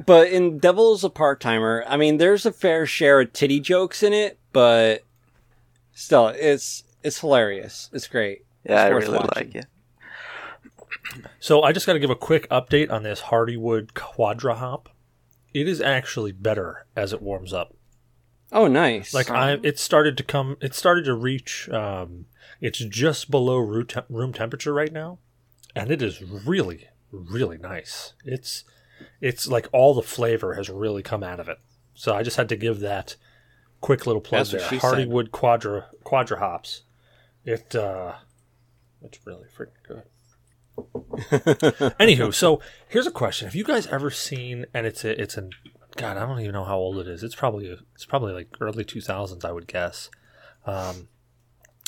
[0.07, 4.03] but in Devil's a part timer, I mean, there's a fair share of titty jokes
[4.03, 5.03] in it, but
[5.93, 7.91] still, it's it's hilarious.
[7.93, 8.47] It's great.
[8.65, 9.53] Yeah, I It's worth really watching.
[9.53, 9.67] like it.
[11.41, 14.89] So I just got to give a quick update on this Hardywood Quadra Hop.
[15.53, 17.75] It is actually better as it warms up.
[18.51, 19.13] Oh, nice.
[19.13, 20.57] Like I, it started to come.
[20.63, 21.69] It started to reach.
[21.69, 22.25] Um,
[22.63, 25.19] it's just below room, temp- room temperature right now,
[25.75, 28.15] and it is really, really nice.
[28.25, 28.65] It's,
[29.21, 31.59] it's like all the flavor has really come out of it.
[31.93, 33.17] So I just had to give that
[33.81, 34.61] quick little plug there.
[34.61, 34.81] said.
[34.81, 36.83] Hardywood Quadra Quadra Hops.
[37.45, 38.15] It, uh,
[39.03, 40.03] it's really freaking good.
[41.99, 44.67] Anywho, so here's a question: Have you guys ever seen?
[44.75, 45.51] And it's a, it's an
[45.97, 47.23] God, I don't even know how old it is.
[47.23, 50.11] It's probably it's probably like early two thousands, I would guess.
[50.67, 51.09] Um,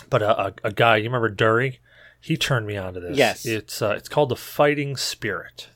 [0.09, 1.79] but a, a, a guy, you remember Dury?
[2.21, 3.17] He turned me on to this.
[3.17, 3.45] Yes.
[3.47, 5.69] it's uh, it's called the Fighting Spirit.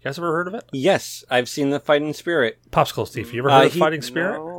[0.00, 0.64] You guys ever heard of it?
[0.72, 2.58] Yes, I've seen the Fighting Spirit.
[2.70, 3.34] Popsicle Thief.
[3.34, 4.38] You ever Uh, heard of he- Fighting Spirit?
[4.38, 4.49] No,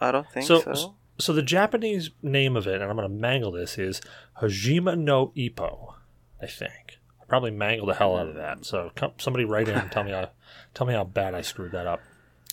[0.00, 0.94] I don't think So- so.
[1.18, 4.02] So the Japanese name of it, and I'm going to mangle this, is
[4.42, 5.94] Hajime no Ippo.
[6.42, 8.38] I think I probably mangled the hell out of hmm.
[8.40, 8.64] that.
[8.66, 10.30] So come, somebody write in and tell me how
[10.74, 12.02] tell me how bad I screwed that up.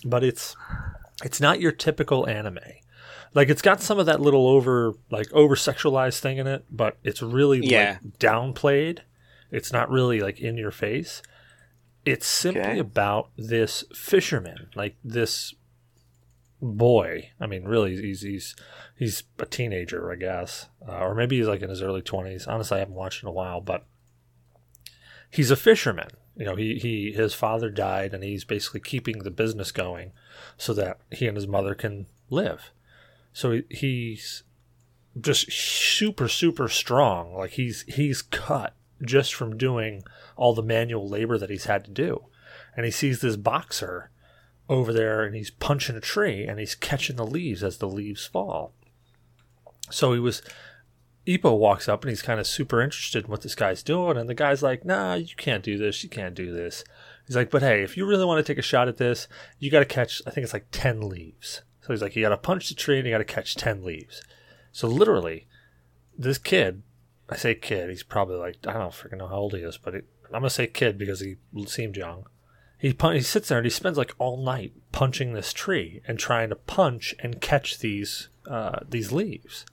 [0.04, 0.56] But it's
[1.22, 2.58] it's not your typical anime.
[3.34, 6.96] Like it's got some of that little over like over sexualized thing in it, but
[7.04, 7.98] it's really Yeah.
[8.02, 9.00] like downplayed.
[9.50, 11.20] It's not really like in your face.
[12.04, 12.78] It's simply Okay.
[12.78, 15.54] about this fisherman, like this
[16.64, 17.30] boy.
[17.38, 18.56] I mean, really, he's he's
[18.96, 22.46] he's a teenager, I guess, uh, or maybe he's like in his early twenties.
[22.46, 23.84] Honestly, I haven't watched in a while, but
[25.30, 26.08] he's a fisherman.
[26.36, 30.12] You know, he he his father died, and he's basically keeping the business going
[30.56, 32.72] so that he and his mother can live.
[33.32, 34.42] So he, he's
[35.20, 37.34] just super super strong.
[37.36, 40.02] Like he's he's cut just from doing
[40.36, 42.24] all the manual labor that he's had to do,
[42.76, 44.10] and he sees this boxer
[44.68, 48.26] over there and he's punching a tree and he's catching the leaves as the leaves
[48.26, 48.72] fall.
[49.90, 50.42] So he was
[51.26, 54.28] Ippo walks up and he's kind of super interested in what this guy's doing and
[54.28, 56.02] the guy's like, "Nah, you can't do this.
[56.02, 56.84] You can't do this."
[57.26, 59.70] He's like, "But hey, if you really want to take a shot at this, you
[59.70, 62.36] got to catch I think it's like 10 leaves." So he's like, "You got to
[62.36, 64.22] punch the tree and you got to catch 10 leaves."
[64.72, 65.46] So literally
[66.16, 66.82] this kid,
[67.28, 69.94] I say kid, he's probably like I don't freaking know how old he is, but
[69.94, 72.26] it, I'm going to say kid because he seemed young.
[72.84, 76.18] He pun- he sits there and he spends like all night punching this tree and
[76.18, 79.64] trying to punch and catch these uh, these leaves.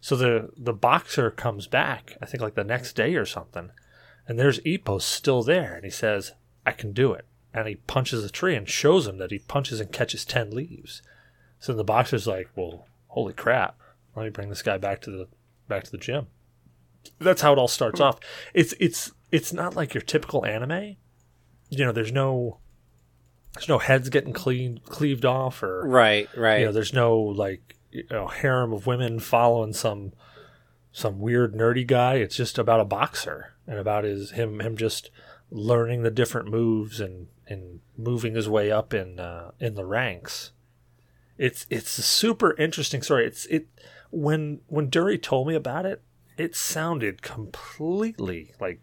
[0.00, 3.72] So the the boxer comes back, I think like the next day or something,
[4.26, 6.32] and there's Ippo still there, and he says,
[6.64, 9.78] "I can do it." And he punches the tree and shows him that he punches
[9.78, 11.02] and catches ten leaves.
[11.58, 13.78] So the boxer's like, "Well, holy crap!
[14.16, 15.28] Let me bring this guy back to the
[15.68, 16.28] back to the gym."
[17.18, 18.18] That's how it all starts off.
[18.54, 20.96] It's it's it's not like your typical anime
[21.70, 22.58] you know, there's no
[23.54, 26.60] there's no heads getting clean cleaved off or Right, right.
[26.60, 30.12] you know, there's no like you know, harem of women following some
[30.92, 32.14] some weird nerdy guy.
[32.16, 35.10] It's just about a boxer and about his him him just
[35.50, 40.52] learning the different moves and and moving his way up in uh, in the ranks.
[41.38, 43.26] It's it's a super interesting story.
[43.26, 43.66] It's it
[44.10, 46.02] when when Dury told me about it,
[46.36, 48.80] it sounded completely like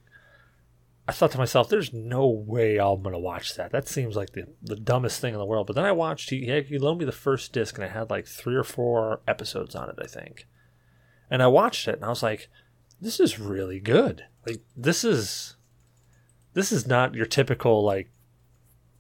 [1.08, 3.72] I thought to myself, "There's no way I'm gonna watch that.
[3.72, 6.30] That seems like the the dumbest thing in the world." But then I watched.
[6.30, 9.76] He he loaned me the first disc, and it had like three or four episodes
[9.76, 10.48] on it, I think.
[11.30, 12.50] And I watched it, and I was like,
[13.00, 14.26] "This is really good.
[14.46, 15.56] Like this is
[16.54, 18.12] this is not your typical like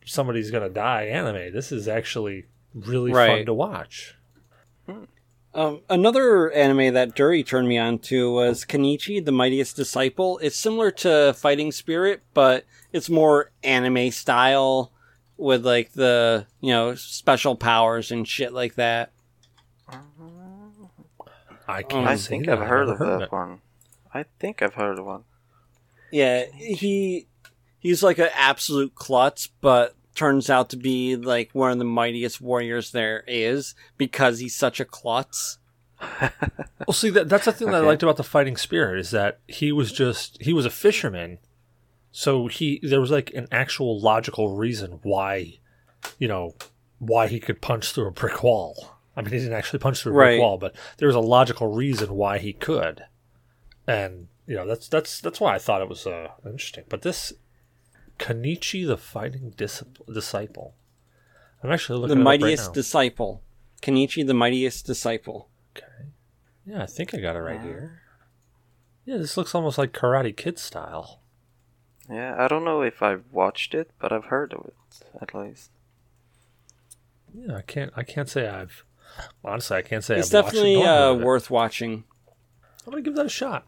[0.06, 1.52] somebody's gonna die anime.
[1.52, 4.15] This is actually really fun to watch."
[5.53, 10.38] Um, another anime that Dury turned me on to was Kenichi, the Mightiest Disciple.
[10.39, 14.91] It's similar to Fighting Spirit, but it's more anime style
[15.36, 19.12] with like the, you know, special powers and shit like that.
[21.67, 22.07] I can't.
[22.07, 22.47] I think.
[22.47, 23.62] I've heard of that one.
[24.13, 25.23] I think I've heard of one.
[26.12, 27.27] Yeah, he
[27.79, 32.41] he's like an absolute klutz, but turns out to be like one of the mightiest
[32.41, 35.60] warriors there is because he's such a klutz.
[36.88, 39.39] Well, see, that, that's the thing that I liked about the fighting spirit is that
[39.47, 41.38] he was just he was a fisherman,
[42.13, 45.56] so he there was like an actual logical reason why,
[46.17, 46.56] you know,
[46.99, 48.95] why he could punch through a brick wall.
[49.17, 50.27] I mean, he didn't actually punch through a Right.
[50.36, 53.03] brick wall, but there was a logical reason why he could,
[53.86, 56.86] and you know that's that's that's why I thought it was uh, interesting.
[56.88, 57.34] But this
[58.19, 60.73] Kanichi, the fighting dis- disciple,
[61.63, 62.73] I'm actually looking the it up right mightiest now.
[62.73, 63.41] disciple.
[63.82, 65.49] Kenichi, the mightiest disciple.
[65.75, 66.10] Okay.
[66.65, 68.01] Yeah, I think I got it right here.
[69.06, 71.21] Yeah, this looks almost like Karate Kid style.
[72.10, 74.75] Yeah, I don't know if I've watched it, but I've heard of it
[75.21, 75.71] at least.
[77.34, 77.91] Yeah, I can't.
[77.95, 78.84] I can't say I've.
[79.44, 81.23] Honestly, I can't say It's I've watched definitely it, uh, it.
[81.23, 82.04] worth watching.
[82.85, 83.65] I'm gonna give that a shot.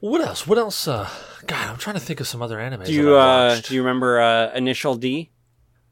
[0.00, 0.46] What else?
[0.46, 0.86] What else?
[0.86, 1.08] Uh,
[1.46, 2.84] God, I'm trying to think of some other anime.
[2.84, 5.30] Do you uh, do you remember uh, Initial D?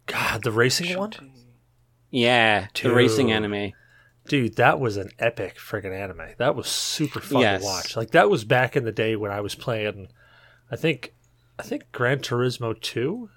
[0.07, 1.12] God, the racing one,
[2.11, 3.36] Yeah, the racing Dude.
[3.36, 3.72] anime.
[4.28, 4.54] dude.
[4.57, 6.28] That was an epic freaking anime.
[6.38, 7.61] That was super fun Yes.
[7.62, 7.96] to watch.
[7.96, 10.07] Like that was back in the day when I was playing.
[10.70, 11.14] I think,
[11.59, 13.30] I think Gran Turismo two.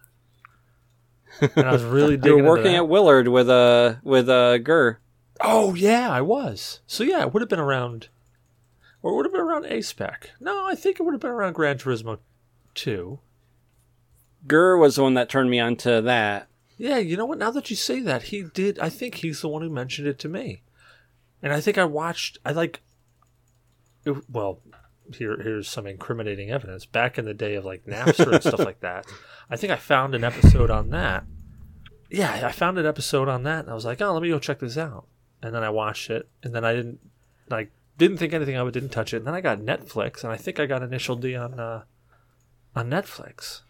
[1.42, 2.78] And I was really You digging were into working that.
[2.78, 5.00] at Willard with uh with uh Gur.
[5.42, 6.82] Oh yeah, I was.
[6.86, 8.10] So yeah, it would have been around,
[9.02, 10.32] or it would have been around A Spec.
[10.40, 12.20] No, I think it would have been around Gran Turismo
[12.74, 13.20] two.
[14.48, 16.48] Gur was the one that turned me on to that.
[16.78, 17.38] Yeah, you know what?
[17.38, 18.80] Now that you say that, he did.
[18.80, 20.64] I think he's the one who mentioned it to me,
[21.42, 22.38] and I think I watched.
[22.46, 22.82] I like.
[24.06, 24.62] It, well,
[25.14, 26.86] here here's some incriminating evidence.
[26.86, 29.06] Back in the day of like Napster and stuff like that,
[29.50, 31.26] I think I found an episode on that.
[32.10, 34.40] Yeah, I found an episode on that, and I was like, oh, let me go
[34.40, 35.06] check this out.
[35.44, 37.00] And then I watched it, and then I didn't
[37.50, 39.18] like didn't think anything of it, didn't touch it.
[39.18, 41.84] And then I got Netflix, and I think I got Initial D on uh,
[42.76, 43.62] on Netflix.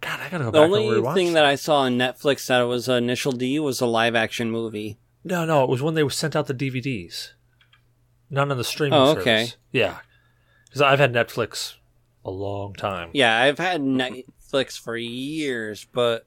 [0.00, 2.62] God, I gotta go The back and only thing that I saw on Netflix that
[2.62, 4.98] was uh, Initial D was a live action movie.
[5.24, 7.32] No, no, it was when they sent out the DVDs.
[8.30, 9.22] None on the streaming Oh, service.
[9.22, 9.48] okay.
[9.72, 9.98] Yeah,
[10.66, 11.74] because I've had Netflix
[12.24, 13.10] a long time.
[13.12, 16.26] Yeah, I've had Netflix for years, but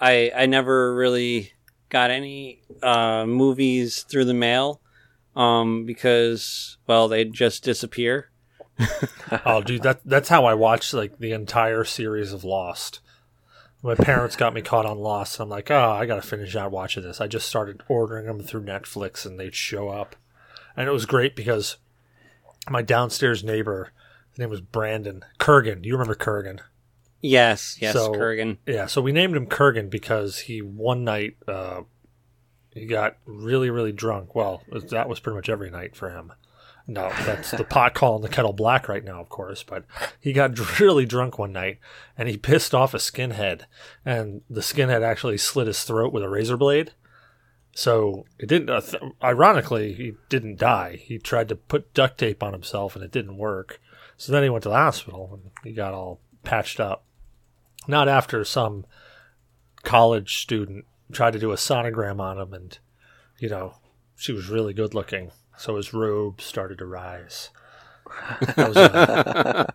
[0.00, 1.52] I I never really
[1.88, 4.82] got any uh, movies through the mail
[5.38, 8.30] um, because well they just disappear.
[9.44, 13.00] Oh, dude, that that's how I watched like the entire series of Lost.
[13.82, 16.70] My parents got me caught on Lost, and I'm like, oh, I gotta finish out
[16.70, 17.20] watching this.
[17.20, 20.16] I just started ordering them through Netflix, and they'd show up,
[20.76, 21.76] and it was great because
[22.70, 23.92] my downstairs neighbor,
[24.30, 25.82] his name was Brandon Kurgan.
[25.82, 26.60] Do you remember Kurgan?
[27.20, 28.56] Yes, yes, So- Kurgan.
[28.66, 31.82] Yeah, so we named him Kurgan because he one night uh,
[32.72, 34.34] he got really, really drunk.
[34.34, 36.32] Well, that was pretty much every night for him.
[36.90, 39.62] No, that's the pot calling the kettle black right now, of course.
[39.62, 39.84] But
[40.18, 41.78] he got really drunk one night,
[42.16, 43.62] and he pissed off a skinhead,
[44.04, 46.92] and the skinhead actually slit his throat with a razor blade.
[47.74, 48.70] So it didn't.
[48.70, 50.96] Uh, th- ironically, he didn't die.
[51.02, 53.80] He tried to put duct tape on himself, and it didn't work.
[54.16, 57.04] So then he went to the hospital, and he got all patched up
[57.88, 58.84] not after some
[59.82, 62.78] college student tried to do a sonogram on him and
[63.38, 63.74] you know
[64.16, 65.30] she was really good looking.
[65.56, 67.50] So his robe started to rise.
[68.40, 69.72] That was a,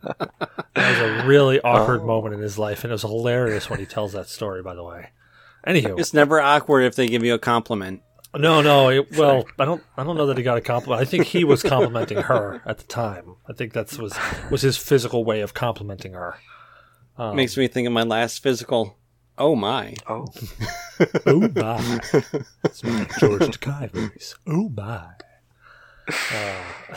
[0.74, 2.84] that was a really awkward moment in his life.
[2.84, 5.10] And it was hilarious when he tells that story by the way.
[5.68, 6.00] Anywho.
[6.00, 8.02] It's never awkward if they give you a compliment.
[8.36, 11.02] no no it, well i don't i don't know that he got a compliment.
[11.02, 13.36] I think he was complimenting her at the time.
[13.48, 14.18] I think that's was
[14.50, 16.36] was his physical way of complimenting her.
[17.18, 18.98] Um, Makes me think of my last physical.
[19.38, 19.96] Oh my!
[20.08, 20.28] Oh,
[21.26, 22.00] Oh my.
[22.64, 24.36] It's my George Takei voice.
[24.46, 25.10] Oh my.
[26.32, 26.64] Uh,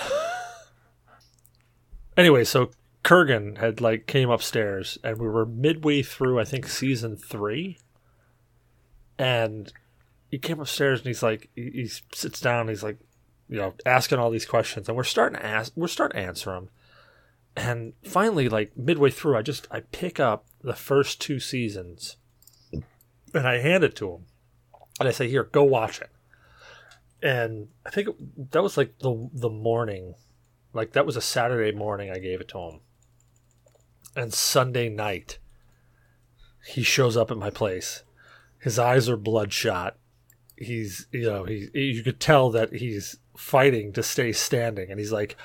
[2.16, 2.70] anyway, so
[3.04, 7.78] Kurgan had like came upstairs and we were midway through I think season three.
[9.18, 9.72] And
[10.30, 12.98] he came upstairs and he's like he, he sits down and he's like,
[13.48, 16.52] you know, asking all these questions and we're starting to ask we're starting to answer
[16.52, 16.68] them.
[17.56, 22.16] And finally, like midway through, I just I pick up the first two seasons
[23.34, 24.26] and I hand it to him,
[24.98, 26.10] and I say, "Here, go watch it."
[27.22, 30.14] And I think it, that was like the the morning,
[30.72, 32.10] like that was a Saturday morning.
[32.10, 32.80] I gave it to him,
[34.14, 35.38] and Sunday night,
[36.66, 38.02] he shows up at my place.
[38.58, 39.96] His eyes are bloodshot.
[40.56, 45.12] He's, you know, he you could tell that he's fighting to stay standing, and he's
[45.12, 45.36] like,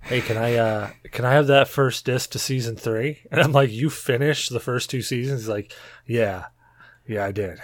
[0.00, 3.20] "Hey, can I uh can I have that first disc to season three?
[3.30, 5.72] And I'm like, "You finished the first two seasons?" He's like,
[6.06, 6.46] "Yeah."
[7.08, 7.58] Yeah, I did.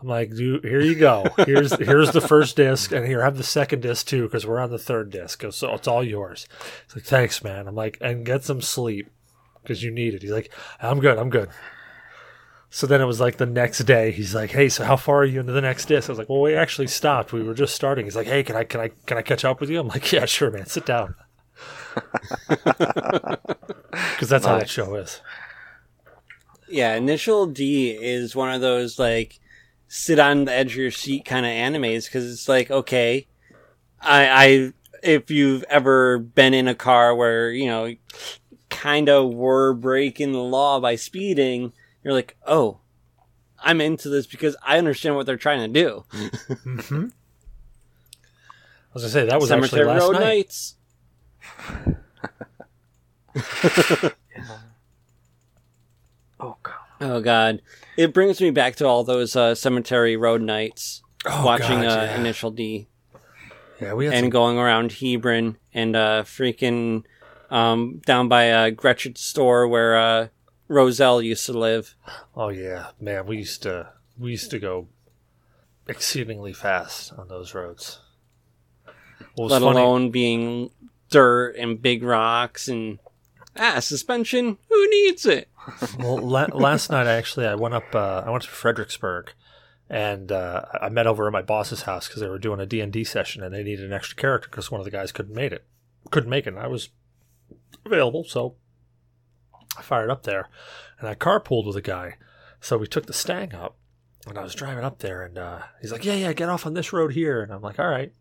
[0.00, 1.26] I'm like, dude, here you go.
[1.38, 4.60] Here's here's the first disc, and here I have the second disc too, because we're
[4.60, 5.42] on the third disc.
[5.50, 6.46] So it's all yours.
[6.84, 7.66] It's like, thanks, man.
[7.66, 9.08] I'm like, and get some sleep
[9.62, 10.22] because you need it.
[10.22, 11.18] He's like, I'm good.
[11.18, 11.48] I'm good.
[12.70, 14.12] So then it was like the next day.
[14.12, 16.08] He's like, hey, so how far are you into the next disc?
[16.08, 17.32] I was like, well, we actually stopped.
[17.32, 18.04] We were just starting.
[18.04, 19.80] He's like, hey, can I can I can I catch up with you?
[19.80, 20.66] I'm like, yeah, sure, man.
[20.66, 21.16] Sit down.
[23.90, 25.20] Because that's how that show is.
[26.70, 29.40] Yeah, Initial D is one of those like
[29.88, 33.26] sit on the edge of your seat kind of animes because it's like okay,
[34.00, 37.94] I, I if you've ever been in a car where you know
[38.68, 41.72] kind of were breaking the law by speeding,
[42.04, 42.80] you're like, oh,
[43.60, 46.04] I'm into this because I understand what they're trying to do.
[46.12, 47.06] Mm-hmm.
[48.90, 50.22] I was gonna say that was actually last Road night.
[50.22, 50.74] Nights.
[57.00, 57.62] oh god.
[57.96, 61.02] It brings me back to all those uh, Cemetery Road Nights.
[61.26, 62.20] Oh, watching God, uh, yeah.
[62.20, 62.88] Initial D.
[63.80, 67.04] Yeah, we and some going around Hebron and uh freaking
[67.50, 70.28] um down by uh Gretchen's store where uh
[70.66, 71.94] Roselle used to live.
[72.36, 74.88] Oh yeah, man, we used to we used to go
[75.86, 78.00] exceedingly fast on those roads.
[79.36, 80.70] Let funny, alone being
[81.10, 82.98] dirt and big rocks and
[83.56, 84.58] ah suspension.
[84.68, 85.48] Who needs it?
[85.98, 89.32] Well, la- last night actually I went up uh, I went to Fredericksburg,
[89.88, 92.80] and uh, I met over at my boss's house because they were doing a D
[92.80, 95.34] and D session and they needed an extra character because one of the guys couldn't
[95.34, 95.66] make it
[96.10, 96.54] couldn't make it.
[96.54, 96.90] And I was
[97.84, 98.56] available, so
[99.76, 100.48] I fired up there,
[100.98, 102.16] and I carpooled with a guy.
[102.60, 103.76] So we took the Stang up,
[104.26, 106.74] and I was driving up there, and uh, he's like, "Yeah, yeah, get off on
[106.74, 108.12] this road here," and I'm like, "All right."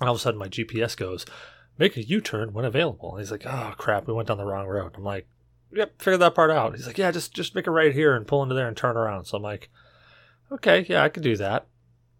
[0.00, 1.26] And all of a sudden, my GPS goes,
[1.78, 3.12] make a U-turn when available.
[3.12, 4.94] And he's like, oh crap, we went down the wrong road.
[4.96, 5.26] I'm like,
[5.72, 6.74] yep, figured that part out.
[6.76, 8.96] He's like, yeah, just just make a right here and pull into there and turn
[8.96, 9.26] around.
[9.26, 9.70] So I'm like,
[10.50, 11.66] okay, yeah, I can do that.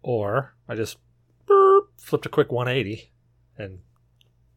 [0.01, 0.97] Or I just
[1.45, 3.11] burp, flipped a quick 180
[3.57, 3.79] and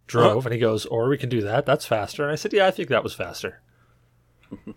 [0.06, 0.46] drove.
[0.46, 1.66] And he goes, or we can do that.
[1.66, 2.22] That's faster.
[2.22, 3.60] And I said, yeah, I think that was faster.
[4.50, 4.74] and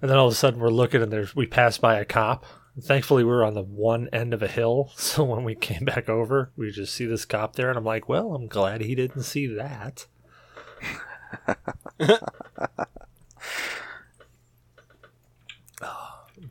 [0.00, 2.44] then all of a sudden we're looking and there's we pass by a cop.
[2.80, 6.08] Thankfully, we were on the one end of a hill, so when we came back
[6.08, 9.24] over, we just see this cop there, and I'm like, "Well, I'm glad he didn't
[9.24, 10.06] see that."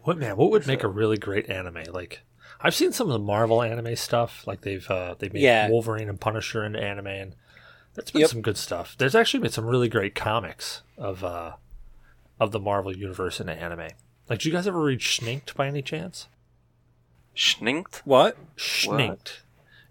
[0.07, 0.37] what man?
[0.37, 1.83] What would make a really great anime?
[1.91, 2.21] Like,
[2.61, 4.47] I've seen some of the Marvel anime stuff.
[4.47, 5.69] Like they've uh, they made Yeah.
[5.69, 7.35] Wolverine and Punisher into anime, and
[7.93, 8.29] that's been Yep.
[8.29, 8.95] some good stuff.
[8.97, 11.53] There's actually been some really great comics of uh,
[12.39, 13.89] of the Marvel universe into anime.
[14.29, 16.27] Like, did you guys ever read Schninked by any chance?
[17.35, 17.97] Schninked?
[18.05, 18.37] What?
[18.55, 19.39] Schninked.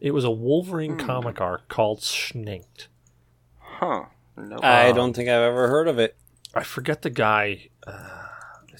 [0.00, 2.86] It was a Wolverine comic arc called Schninked.
[3.58, 4.04] Huh.
[4.36, 4.58] No.
[4.62, 6.16] I Um, don't think I've ever heard of it.
[6.54, 7.68] I forget the guy.
[7.86, 8.25] Uh,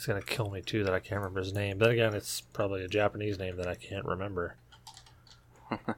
[0.07, 1.79] it's gonna kill me too that I can't remember his name.
[1.79, 4.55] But again, it's probably a Japanese name that I can't remember.
[5.71, 5.97] let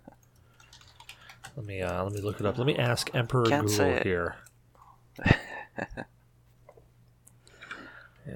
[1.62, 2.56] me uh, let me look it up.
[2.56, 4.36] Let me ask Emperor Can't Google here.
[5.26, 6.04] yeah,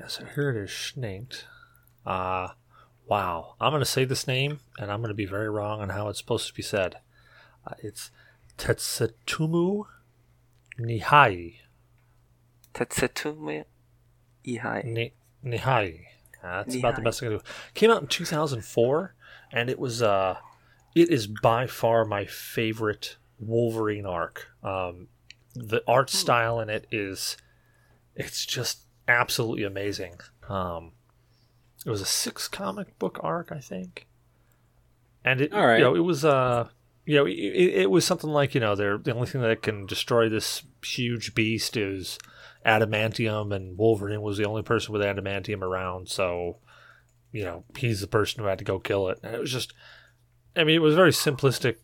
[0.09, 1.45] so here it is, Schninked.
[2.05, 2.49] Uh
[3.07, 3.55] wow.
[3.59, 6.49] I'm gonna say this name, and I'm gonna be very wrong on how it's supposed
[6.49, 6.97] to be said.
[7.67, 8.11] Uh, it's
[8.59, 9.87] Tetsutomu
[10.79, 11.61] Nihai.
[12.75, 13.65] Tetsutomi
[14.45, 14.85] Ihai.
[14.85, 15.13] Ni-
[15.45, 16.01] Nihai.
[16.43, 17.45] Uh, that's about the best I can do.
[17.75, 19.15] Came out in 2004,
[19.53, 20.37] and it was uh,
[20.95, 24.49] it is by far my favorite Wolverine arc.
[24.63, 25.09] Um,
[25.55, 27.37] the art style in it is,
[28.17, 30.17] it's just absolutely amazing.
[30.49, 30.93] Um,
[31.85, 34.07] it was a six comic book arc, I think,
[35.25, 35.79] and it All right.
[35.79, 36.69] you know it was uh
[37.05, 39.63] you know it, it it was something like you know they're the only thing that
[39.63, 42.19] can destroy this huge beast is
[42.67, 46.59] adamantium and wolverine was the only person with adamantium around so
[47.33, 49.73] you know he's the person who had to go kill it and it was just
[50.57, 51.77] i mean it was very simplistic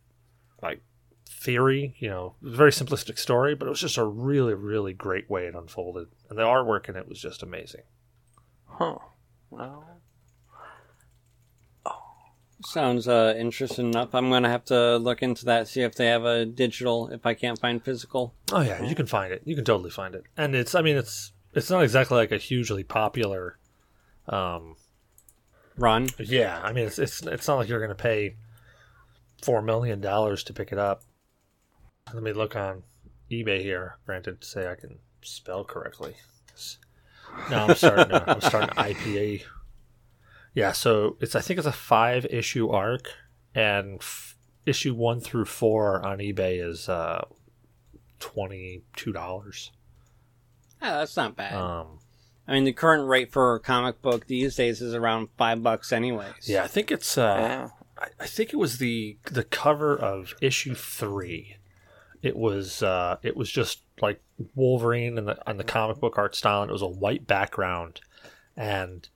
[0.63, 0.81] like
[1.29, 4.55] theory you know it was a very simplistic story but it was just a really
[4.55, 7.83] really great way it unfolded and the artwork in it was just amazing
[8.71, 8.99] Huh.
[9.51, 9.83] No.
[12.65, 14.15] Sounds uh, interesting enough.
[14.15, 17.09] I'm gonna have to look into that, see if they have a digital.
[17.09, 19.43] If I can't find physical, Oh yeah, you can find it.
[19.45, 20.25] You can totally find it.
[20.37, 23.59] And it's I mean it's it's not exactly like a hugely popular
[24.29, 24.75] um
[25.77, 26.09] run.
[26.19, 28.35] yeah, I mean it's it's it's not like you're going to pay
[29.43, 31.03] 4 million dollars to pick it up.
[32.13, 32.83] Let me look on
[33.31, 33.99] eBay here.
[34.05, 36.15] Granted to say I can spell correctly.
[37.51, 39.43] No, I'm starting to, I'm starting to IPA.
[40.55, 43.13] Yeah, so it's I think it's a 5 issue arc
[43.55, 44.37] and f-
[44.67, 47.25] issue 1 through 4 on eBay is uh
[48.21, 49.71] $22.
[50.83, 51.55] Yeah, that's not bad.
[51.55, 51.99] Um
[52.47, 55.93] I mean, the current rate for a comic book these days is around five bucks,
[55.93, 56.49] anyways.
[56.49, 57.19] Yeah, I think it's.
[57.19, 57.69] Uh, Yeah.
[57.99, 61.57] I, I think it was the the cover of issue three.
[62.23, 62.83] It was.
[62.83, 64.23] Uh, it was just like
[64.55, 68.01] Wolverine and the on the comic book art style, and it was a white background,
[68.57, 69.07] and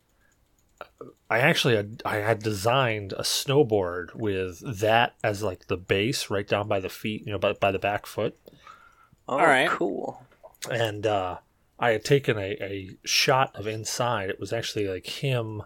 [1.30, 6.46] I actually had, I had designed a snowboard with that as like the base, right
[6.46, 8.38] down by the feet, you know, by, by the back foot
[9.28, 9.68] Oh, All right.
[9.68, 10.22] cool.
[10.70, 11.38] and uh,
[11.78, 14.30] I had taken a, a shot of inside.
[14.30, 15.62] It was actually like him,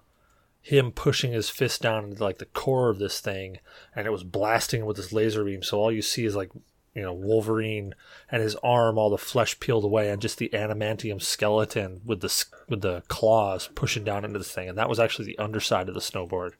[0.61, 3.59] him pushing his fist down into like the core of this thing,
[3.95, 5.63] and it was blasting with this laser beam.
[5.63, 6.51] So all you see is like
[6.97, 7.95] you know Wolverine
[8.31, 12.45] and his arm, all the flesh peeled away, and just the adamantium skeleton with the
[12.69, 14.69] with the claws pushing down into this thing.
[14.69, 16.53] And that was actually the underside of the snowboard.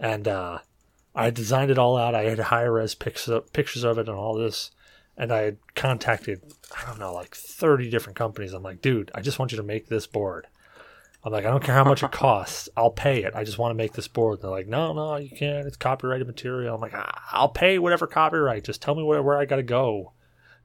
[0.00, 0.58] And uh,
[1.14, 2.14] I designed it all out.
[2.14, 4.72] I had high res pictures pictures of it and all this
[5.16, 6.42] and I had contacted
[6.76, 8.52] I don't know like 30 different companies.
[8.52, 10.46] I'm like, dude, I just want you to make this board.
[11.26, 12.68] I'm like, I don't care how much it costs.
[12.76, 13.34] I'll pay it.
[13.34, 14.40] I just want to make this board.
[14.40, 15.66] They're like, no, no, you can't.
[15.66, 16.76] It's copyrighted material.
[16.76, 18.62] I'm like, "Ah, I'll pay whatever copyright.
[18.62, 20.12] Just tell me where, where I got to go.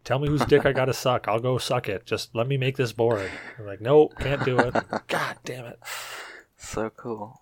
[0.03, 1.27] Tell me whose dick I got to suck.
[1.27, 2.05] I'll go suck it.
[2.05, 3.31] Just let me make this board.
[3.57, 4.75] I'm like, nope, can't do it.
[5.07, 5.79] God damn it.
[6.57, 7.41] So cool.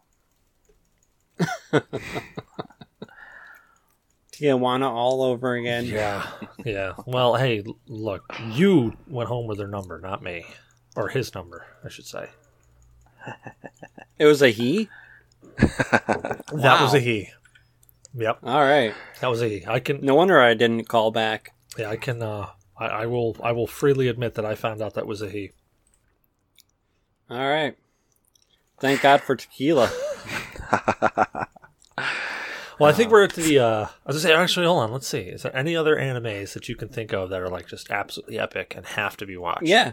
[4.31, 5.83] Tijuana all over again.
[5.83, 6.25] Yeah,
[6.63, 6.93] yeah.
[7.05, 10.45] Well, hey, look, you went home with their number, not me,
[10.95, 12.29] or his number, I should say.
[14.17, 14.89] It was a he.
[15.59, 17.29] That was a he.
[18.15, 18.93] Yep, All right.
[19.21, 19.65] that was a he.
[19.67, 21.53] I can, No wonder I didn't call back.
[21.77, 22.21] yeah, I can.
[22.23, 22.47] Uh,
[22.77, 25.51] I, I will, I will freely admit that I found out that was a he.
[27.29, 27.77] All right.
[28.79, 29.91] Thank God for tequila.
[32.79, 33.59] Well, I think we're at the.
[33.59, 34.93] Uh, I was gonna say, actually, hold on.
[34.93, 35.19] Let's see.
[35.19, 38.39] Is there any other animes that you can think of that are like just absolutely
[38.39, 39.63] epic and have to be watched?
[39.63, 39.91] Yeah,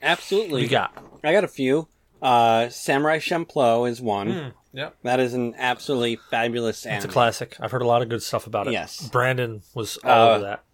[0.00, 0.62] absolutely.
[0.62, 0.96] we got.
[1.24, 1.88] I got a few.
[2.20, 4.52] Uh, Samurai Champloo is one.
[4.72, 6.90] Yeah, That is an absolutely fabulous Hmm.
[6.90, 7.56] it's a classic.
[7.60, 8.72] I've heard a lot of good stuff about it.
[8.72, 9.08] Yes.
[9.08, 10.64] Brandon was all Uh, over that.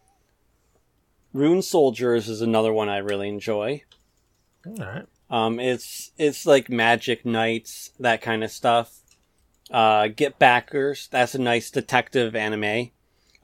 [1.33, 3.83] Rune Soldiers is another one I really enjoy.
[4.67, 5.07] All right.
[5.31, 8.99] Um, it's it's like Magic Knights, that kind of stuff.
[9.71, 12.91] Uh, Get Backers, that's a nice detective anime.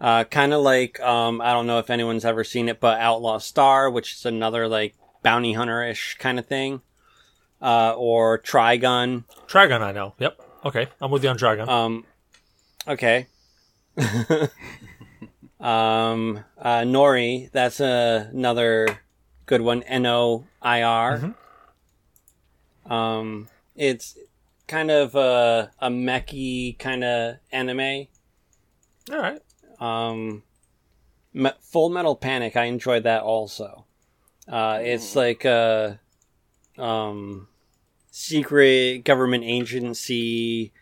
[0.01, 3.39] Uh, kind of like um, I don't know if anyone's ever seen it, but Outlaw
[3.39, 6.83] Star, which is another like bounty hunter ish kind of thing.
[7.61, 9.25] Uh, or Trigun.
[9.47, 10.15] Trigon, I know.
[10.19, 10.41] Yep.
[10.65, 11.69] Okay, I'm with you on Trigun.
[11.69, 12.05] Um,
[12.89, 13.27] okay.
[15.61, 19.01] um, uh, Nori, that's another
[19.47, 19.83] good one.
[19.85, 21.35] N O I R.
[22.87, 24.19] Um, it's
[24.67, 28.07] kind of a, a mechy kind of anime.
[29.13, 29.41] all right.
[29.81, 30.43] Um,
[31.33, 33.85] Me- Full Metal Panic, I enjoyed that also.
[34.49, 36.01] Uh, it's like a
[36.79, 37.49] um,
[38.21, 40.73] secret government agency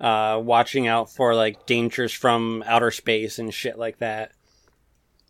[0.00, 4.32] uh, watching out for like dangers from outer space and shit like that.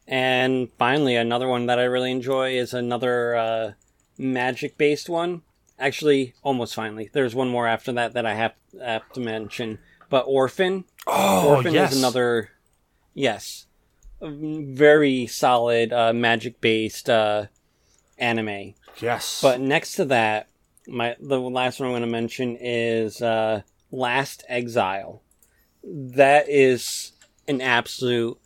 [0.06, 3.72] And finally, another one that I really enjoy is another uh,
[4.16, 5.42] magic based one.
[5.78, 7.10] Actually, almost finally.
[7.12, 9.78] There's one more after that that I have, have to mention.
[10.08, 10.84] But Orphen.
[11.06, 11.92] Oh, Orphen yes.
[11.92, 12.50] is another,
[13.14, 13.66] yes,
[14.20, 17.46] very solid uh, magic based uh,
[18.16, 18.74] anime.
[18.98, 19.40] Yes.
[19.40, 20.47] But next to that,
[20.88, 25.22] my the last one I'm going to mention is uh, Last Exile.
[25.84, 27.12] That is
[27.46, 28.38] an absolute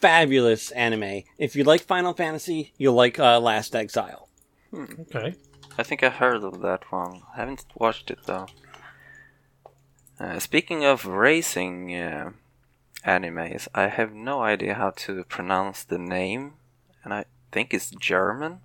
[0.00, 1.22] fabulous anime.
[1.38, 4.28] If you like Final Fantasy, you'll like uh, Last Exile.
[4.74, 5.34] okay.
[5.78, 7.22] I think I heard of that one.
[7.34, 8.46] I haven't watched it though.
[10.18, 12.30] Uh, speaking of racing uh,
[13.04, 16.54] animes, I have no idea how to pronounce the name,
[17.04, 18.60] and I think it's German.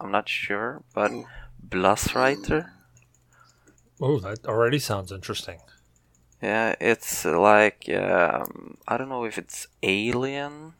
[0.00, 1.12] I'm not sure, but
[1.72, 2.70] Blassreiter.
[4.00, 5.60] Oh, that already sounds interesting.
[6.42, 10.74] Yeah, it's like um, I don't know if it's alien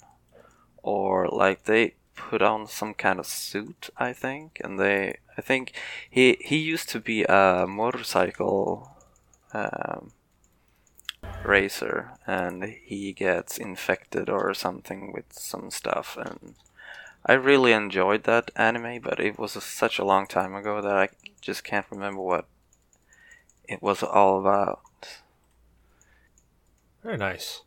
[0.83, 3.89] or like they put on some kind of suit.
[3.97, 5.73] I think, and they I think
[6.11, 8.91] he he used to be a motorcycle
[9.55, 10.13] um,
[11.45, 16.55] racer, and he gets infected or something with some stuff, and
[17.25, 21.09] I really enjoyed that anime, but it was such a long time ago that I
[21.41, 22.47] just can't remember what
[23.69, 24.81] it was all about.
[27.03, 27.63] Very nice.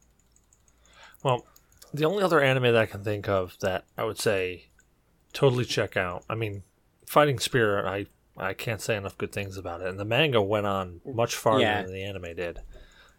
[1.24, 1.46] Well,
[1.94, 4.68] the only other anime that I can think of that I would say
[5.34, 6.24] totally check out.
[6.30, 6.64] I mean,
[7.06, 8.06] Fighting Spirit, I
[8.38, 11.62] I can't say enough good things about it, and the manga went on much farther
[11.62, 11.84] Yeah.
[11.84, 12.60] than the anime did.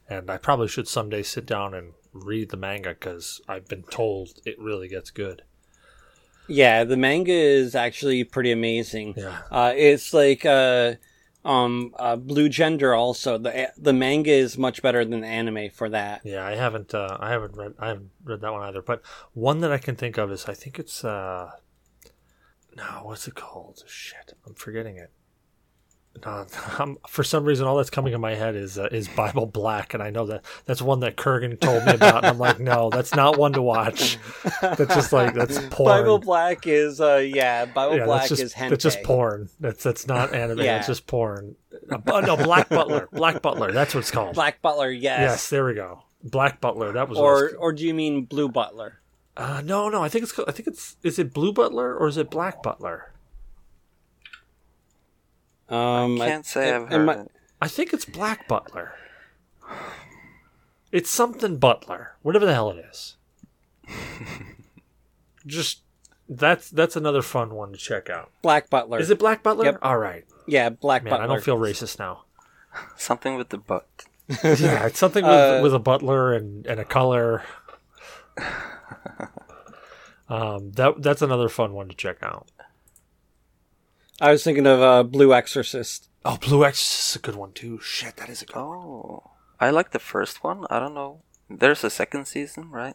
[0.09, 4.41] And I probably should someday sit down and read the manga because I've been told
[4.45, 5.43] it really gets good.
[6.49, 9.15] Yeah, the manga is actually pretty amazing.
[9.17, 9.39] Yeah.
[9.51, 10.95] Uh, it's like uh,
[11.45, 12.95] um, uh, Blue Gender.
[12.95, 16.23] Also, the the manga is much better than the anime for that.
[16.25, 18.83] Yeah, I haven't uh, I haven't read I haven't read that one either.
[18.83, 21.51] But one that I can think of is I think it's uh
[22.77, 23.83] no, what's it called?
[23.87, 25.11] Shit, I'm forgetting it.
[26.79, 29.95] I'm, for some reason, all that's coming in my head is uh, is Bible Black,
[29.95, 32.91] and I know that that's one that Kurgan told me about, and I'm like, no,
[32.91, 34.19] that's not one to watch.
[34.61, 36.03] That's just like that's porn.
[36.03, 38.71] Bible Black is uh, yeah, Bible yeah, Black just is hentai.
[38.71, 39.49] that's just porn.
[39.61, 40.59] That's that's not anime.
[40.59, 40.77] Yeah.
[40.77, 41.57] That's just porn.
[41.91, 43.09] Uh, no, Black Butler.
[43.13, 43.73] Black Butler.
[43.73, 44.35] That's what it's called.
[44.35, 45.21] Black Butler, yes.
[45.21, 46.03] Yes, there we go.
[46.23, 46.93] Black Butler.
[46.93, 49.01] That was it was Or or do you mean Blue Butler?
[49.37, 50.03] Uh, no, no.
[50.03, 50.39] I think it's.
[50.39, 50.97] I think it's.
[51.03, 53.13] Is it Blue Butler or is it Black Butler?
[55.69, 57.31] Um, I can't say it- I've heard might- it.
[57.61, 58.93] I think it's Black Butler.
[60.93, 63.17] It's something Butler, whatever the hell it is.
[65.47, 65.81] Just
[66.29, 68.31] that's that's another fun one to check out.
[68.43, 68.99] Black Butler.
[68.99, 69.65] Is it Black Butler?
[69.67, 69.79] Yep.
[69.83, 71.11] All right, Yeah, Black man.
[71.13, 71.25] Butler.
[71.25, 72.25] I don't feel racist now.
[72.97, 73.87] Something with the butt.
[74.45, 77.43] yeah, it's something with, Uh, with a butler and, and a color.
[80.29, 82.49] Um, that that's another fun one to check out.
[84.21, 86.09] I was thinking of uh, Blue Exorcist.
[86.25, 87.79] Oh, Blue Exorcist is a good one too.
[87.83, 88.79] Shit, that is a good one.
[88.79, 90.67] Oh, I like the first one.
[90.71, 91.21] I don't know.
[91.49, 92.95] There's a second season, right?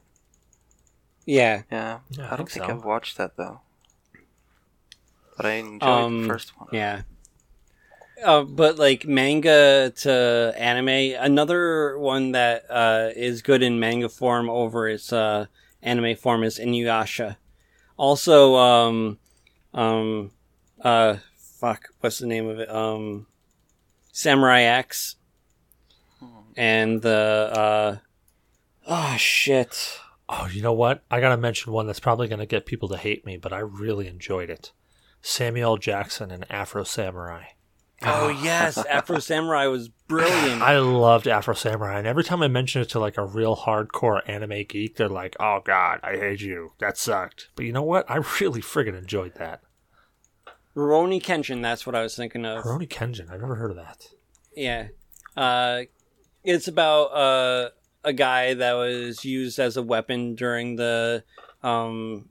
[1.25, 1.63] Yeah.
[1.71, 1.99] Yeah.
[2.09, 2.71] Yeah, I I don't think think, so.
[2.71, 3.61] I've watched that though.
[5.37, 6.69] But I enjoyed Um, the first one.
[6.71, 7.01] Yeah.
[8.23, 14.49] Uh, but like manga to anime, another one that uh, is good in manga form
[14.49, 15.45] over its uh,
[15.81, 17.37] anime form is Inuyasha.
[17.97, 19.17] Also, um,
[19.73, 20.31] um,
[20.83, 21.17] uh,
[21.59, 22.69] fuck, what's the name of it?
[22.69, 23.27] Um,
[24.11, 25.15] Samurai X,
[26.55, 27.97] and the uh,
[28.87, 29.99] Oh shit.
[30.27, 31.03] Oh, you know what?
[31.11, 34.07] I gotta mention one that's probably gonna get people to hate me, but I really
[34.07, 34.71] enjoyed it.
[35.21, 37.43] Samuel Jackson and Afro Samurai.
[38.03, 40.63] Oh yes, Afro Samurai was brilliant.
[40.63, 44.27] I loved Afro Samurai, and every time I mention it to like a real hardcore
[44.27, 46.71] anime geek, they're like, "Oh God, I hate you.
[46.79, 48.09] That sucked." But you know what?
[48.09, 49.61] I really friggin' enjoyed that.
[50.75, 52.63] Rurouni Kenshin, that's what I was thinking of.
[52.63, 53.31] Rurouni Kenshin.
[53.31, 54.07] I've never heard of that.
[54.55, 54.87] Yeah.
[55.35, 55.83] Uh,
[56.43, 57.69] it's about uh,
[58.03, 61.23] a guy that was used as a weapon during the,
[61.63, 62.29] um,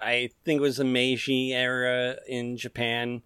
[0.00, 3.22] I think it was the Meiji era in Japan.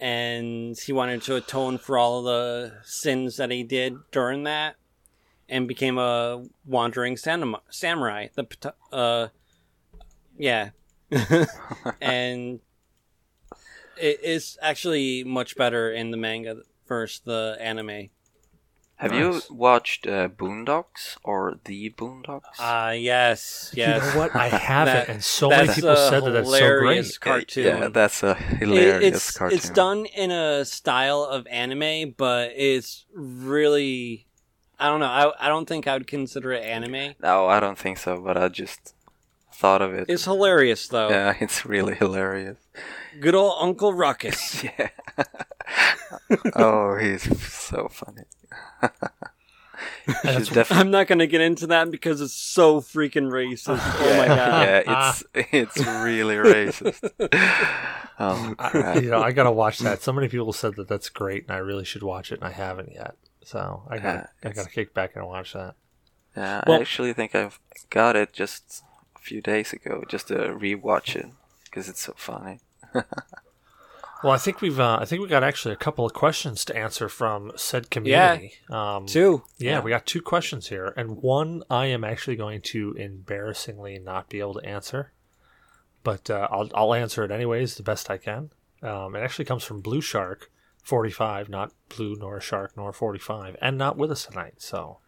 [0.00, 4.76] And he wanted to atone for all the sins that he did during that
[5.48, 8.28] and became a wandering samurai.
[8.34, 9.28] The, uh,
[10.36, 10.70] yeah.
[12.00, 12.60] and
[14.00, 18.08] it is actually much better in the manga versus the anime.
[18.96, 19.48] Have Nice.
[19.50, 22.42] you watched uh, Boondocks or The Boondocks?
[22.60, 24.04] Ah, yes, yes.
[24.06, 24.36] You know what?
[24.36, 27.20] I haven't, That- and so many people said that that's so great.
[27.20, 27.64] cartoon.
[27.82, 29.58] Yeah, that's a It- hilarious it's cartoon.
[29.58, 34.26] it's done in a style of anime, but it's really
[34.78, 35.06] I don't know.
[35.06, 37.14] I I don't think I would consider it anime.
[37.20, 38.94] No, I don't think so, but I just
[39.54, 40.06] thought of it.
[40.08, 41.08] It's hilarious though.
[41.10, 42.58] yeah, it's really hilarious.
[43.20, 44.64] Good old Uncle Ruckus.
[44.78, 44.88] Yeah.
[46.56, 48.22] oh, he's so funny.
[50.06, 50.80] You should That's- definitely.
[50.80, 53.80] I'm not gonna get into that because it's so freaking racist.
[53.80, 54.66] Oh my god.
[54.86, 57.00] Yeah, it's it's really racist.
[58.18, 59.02] Oh, I, crap.
[59.02, 60.02] you know, I gotta watch that.
[60.02, 62.52] So many people said that that's great, and I really should watch it, and I
[62.52, 63.16] haven't yet.
[63.44, 65.74] So I got Yeah, to I got to kick back and watch that.
[66.36, 67.58] Yeah, Well- I actually think I've
[67.90, 68.93] got it just a
[69.24, 71.26] few days ago, just to rewatch it
[71.64, 72.60] because it's so funny.
[74.22, 76.74] Well, I think we've uh, I think we got actually a couple of questions to
[76.76, 78.54] answer from said community.
[78.70, 79.42] Um, Two.
[79.58, 79.80] Yeah, Yeah.
[79.82, 84.40] we got two questions here, and one I am actually going to embarrassingly not be
[84.40, 85.12] able to answer,
[86.04, 88.48] but uh, I'll I'll answer it anyways, the best I can.
[88.82, 90.50] Um, it actually comes from Blue Shark
[90.82, 94.54] forty five, not Blue nor a Shark nor forty five, and not with us tonight.
[94.56, 95.00] So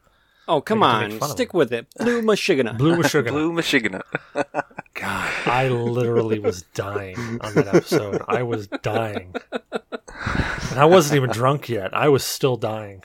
[0.49, 1.87] Oh come I get to make on, stick with it.
[1.99, 2.79] Blue Michigana.
[2.79, 3.31] Blue Sugar.
[3.31, 4.01] Blue Michigan.
[4.95, 8.23] God, I literally was dying on that episode.
[8.29, 11.93] I was dying, and I wasn't even drunk yet.
[11.95, 13.03] I was still dying.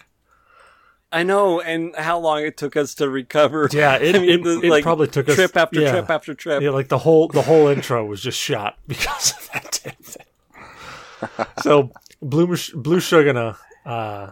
[1.11, 3.67] I know, and how long it took us to recover.
[3.71, 5.91] Yeah, it, I mean, it, the, it like, probably took us trip after yeah.
[5.91, 6.61] trip after trip.
[6.61, 11.45] Yeah, like the whole the whole intro was just shot because of that damn thing.
[11.63, 14.31] So blue Mish- blue Shugana, uh,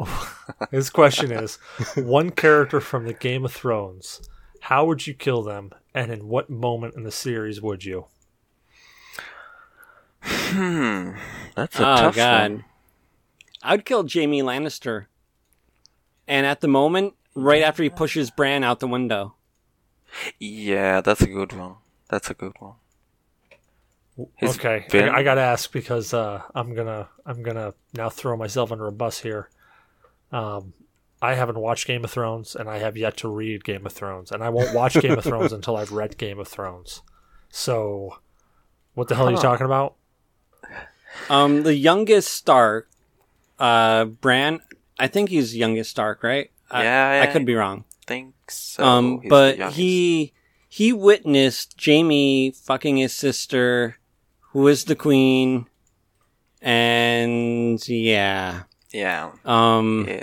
[0.70, 1.56] his question is:
[1.96, 4.28] one character from the Game of Thrones,
[4.60, 8.06] how would you kill them, and in what moment in the series would you?
[10.22, 11.12] Hmm,
[11.54, 12.64] that's a oh tough god, one.
[13.62, 15.06] I'd kill Jaime Lannister.
[16.26, 19.34] And at the moment, right after he pushes Bran out the window.
[20.38, 21.76] Yeah, that's a good one.
[22.08, 22.74] That's a good one.
[24.36, 28.10] His okay, fin- I, I got to ask because uh, I'm gonna I'm gonna now
[28.10, 29.48] throw myself under a bus here.
[30.32, 30.72] Um,
[31.22, 34.30] I haven't watched Game of Thrones, and I have yet to read Game of Thrones,
[34.32, 37.02] and I won't watch Game of Thrones until I've read Game of Thrones.
[37.50, 38.18] So,
[38.94, 39.96] what the hell are you talking about?
[41.28, 42.88] Um, the youngest Stark,
[43.58, 44.60] uh, Bran.
[44.98, 46.50] I think he's youngest Stark, right?
[46.70, 47.32] I- Yeah, I, yeah.
[47.32, 47.84] could be wrong.
[48.06, 48.84] think so.
[48.84, 50.32] um, He's but he
[50.68, 53.98] he witnessed Jaime fucking his sister,
[54.52, 55.66] who is the queen,
[56.62, 58.62] and yeah,
[58.92, 59.32] Yeah.
[59.44, 60.22] um, yeah.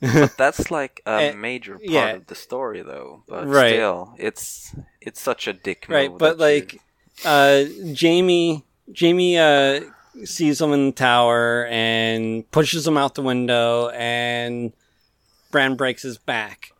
[0.00, 2.08] but that's like a Eh, major part yeah.
[2.10, 3.22] of the story, though.
[3.28, 3.70] But Right.
[3.70, 5.94] still, it's it's such a dick move.
[5.96, 6.18] right.
[6.18, 6.80] But that you- like,
[7.24, 7.64] uh,
[8.00, 8.64] Jaime,
[8.98, 9.80] Jaime, uh,
[10.24, 14.72] sees him in the tower and pushes him out the window, and
[15.50, 16.72] Bran breaks his back,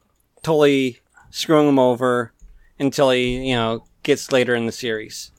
[0.42, 2.32] totally screwing him over
[2.78, 5.30] until he, you know, gets later in the series.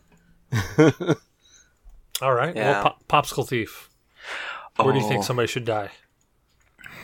[2.22, 2.84] All right, Yeah.
[2.84, 3.90] well, Pop- Popsicle Thief.
[4.84, 5.24] Where do you think Oh.
[5.24, 5.92] somebody should die?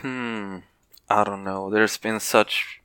[0.02, 0.58] Hmm.
[1.10, 1.70] I don't know.
[1.70, 2.82] There's been such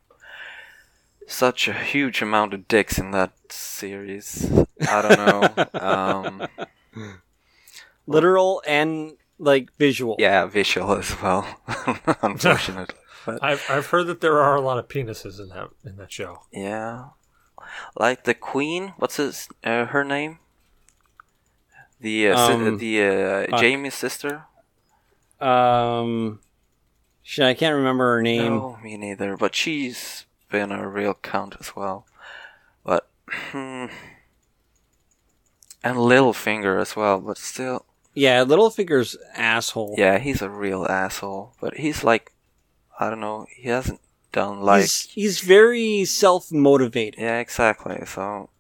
[1.26, 4.51] such a huge amount of dicks in that series.
[4.88, 5.80] I don't know.
[5.80, 6.49] um,
[8.07, 10.16] literal and like visual.
[10.18, 11.47] yeah, visual as well.
[12.22, 12.95] Unfortunately,
[13.26, 16.12] but I've I've heard that there are a lot of penises in that in that
[16.12, 16.43] show.
[16.53, 17.07] yeah,
[17.99, 18.95] like the queen.
[18.99, 20.38] What's his uh, her name?
[22.01, 23.61] The uh, si- Um, the uh, fuck.
[23.61, 24.45] Jaime's sister.
[25.43, 26.40] Um,
[27.22, 28.57] she, I can't remember her name.
[28.57, 29.36] No, me neither.
[29.36, 32.07] But she's been a real count as well.
[32.84, 33.86] But hmm.
[35.82, 37.20] and Littlefinger as well.
[37.20, 37.84] But still,
[38.14, 39.95] Yeah, Littlefinger's asshole.
[39.99, 41.55] yeah, he's a real asshole.
[41.61, 42.32] But he's like,
[43.01, 43.47] I don't know.
[43.57, 44.01] He hasn't
[44.32, 47.20] done like he's, he's very self motivated.
[47.20, 48.05] yeah, exactly.
[48.07, 48.51] So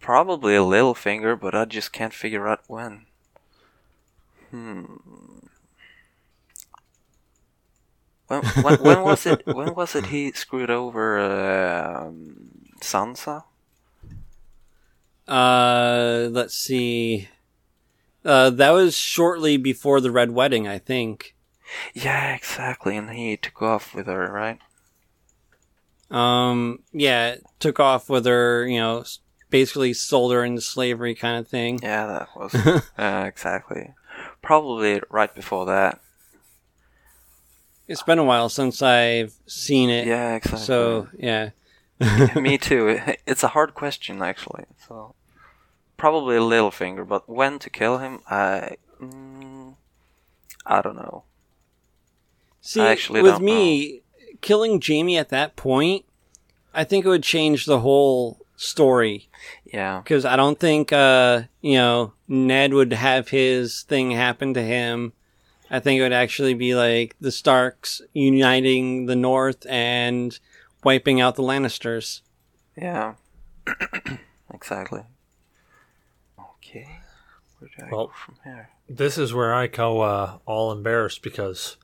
[0.00, 3.06] probably a Littlefinger, but I just can't figure out when.
[4.50, 4.84] Hmm.
[8.28, 9.46] When, when, when was it?
[9.46, 12.50] When was it he screwed over um,
[12.80, 13.44] Sansa?
[15.28, 17.28] Uh, let's see.
[18.24, 21.36] Uh, that was shortly before the Red Wedding, I think.
[21.94, 22.96] Yeah, exactly.
[22.96, 24.58] And he took off with her, right?
[26.10, 29.04] Um, yeah, took off with her, you know,
[29.50, 31.80] basically sold her into slavery kind of thing.
[31.82, 32.54] Yeah, that was
[32.98, 33.94] uh, exactly.
[34.42, 36.00] Probably right before that.
[37.88, 40.06] It's been a while since I've seen it.
[40.06, 40.64] Yeah, exactly.
[40.64, 41.50] So, yeah.
[42.36, 43.00] Me too.
[43.26, 44.64] It's a hard question, actually.
[44.86, 45.14] So
[45.96, 49.74] probably a Littlefinger, but when to kill him, I mm,
[50.66, 51.24] I don't know.
[52.60, 52.80] See,
[53.10, 54.02] with me,
[54.40, 56.04] killing Jaime at that point,
[56.74, 59.28] I think it would change the whole story.
[59.64, 64.62] Yeah, Because I don't think, uh, you know, Ned would have his thing happen to
[64.62, 65.12] him.
[65.70, 70.38] I think it would actually be like the Starks uniting the North and
[70.84, 72.20] wiping out the Lannisters.
[72.76, 73.14] yeah,
[74.54, 75.02] exactly.
[76.38, 76.86] Okay,
[77.58, 78.70] where do I Well- go from here?
[78.88, 81.76] This is where I go uh, all embarrassed because,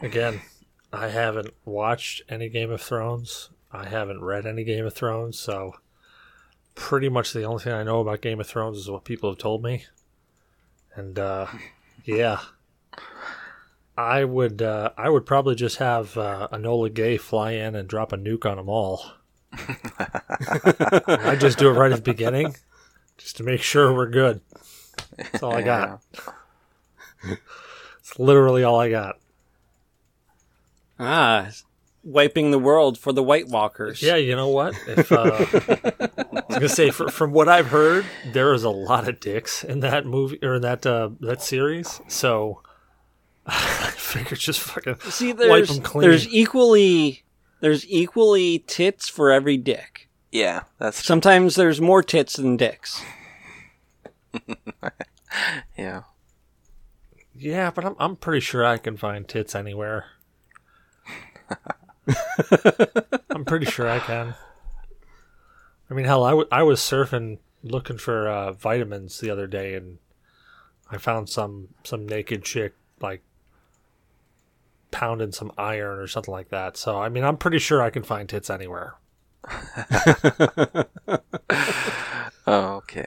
[0.00, 0.40] again,
[0.92, 3.50] I haven't watched any Game of Thrones.
[3.70, 5.76] I haven't read any Game of Thrones, so
[6.74, 9.38] pretty much the only thing I know about Game of Thrones is what people have
[9.38, 9.84] told me.
[10.96, 11.46] And uh,
[12.04, 12.40] yeah,
[13.96, 18.12] I would uh, I would probably just have uh, Enola Gay fly in and drop
[18.12, 19.04] a nuke on them all.
[19.52, 22.56] I just do it right at the beginning,
[23.18, 24.40] just to make sure we're good.
[25.16, 26.00] That's all I got.
[28.00, 29.18] It's literally all I got.
[30.98, 31.50] Ah,
[32.02, 34.02] wiping the world for the White Walkers.
[34.02, 34.74] Yeah, you know what?
[34.86, 39.08] If uh, I was gonna say, fr from what I've heard, there is a lot
[39.08, 42.00] of dicks in that movie or in that uh, that series.
[42.08, 42.62] So
[43.46, 46.08] I figured just fucking See, wipe there's, them clean.
[46.08, 47.24] there's equally
[47.60, 50.08] there's equally tits for every dick.
[50.30, 53.02] Yeah, that's Sometimes there's more tits than dicks.
[55.76, 56.02] yeah.
[57.34, 60.06] yeah, but I'm I'm pretty sure I can find tits anywhere.
[63.30, 64.34] I'm pretty sure I can.
[65.90, 69.74] I mean, hell, I, w- I was surfing looking for uh, vitamins the other day,
[69.74, 69.98] and
[70.90, 73.22] I found some some naked chick like
[74.92, 76.76] pounding some iron or something like that.
[76.76, 78.94] So I mean, I'm pretty sure I can find tits anywhere.
[82.46, 83.06] Oh, okay.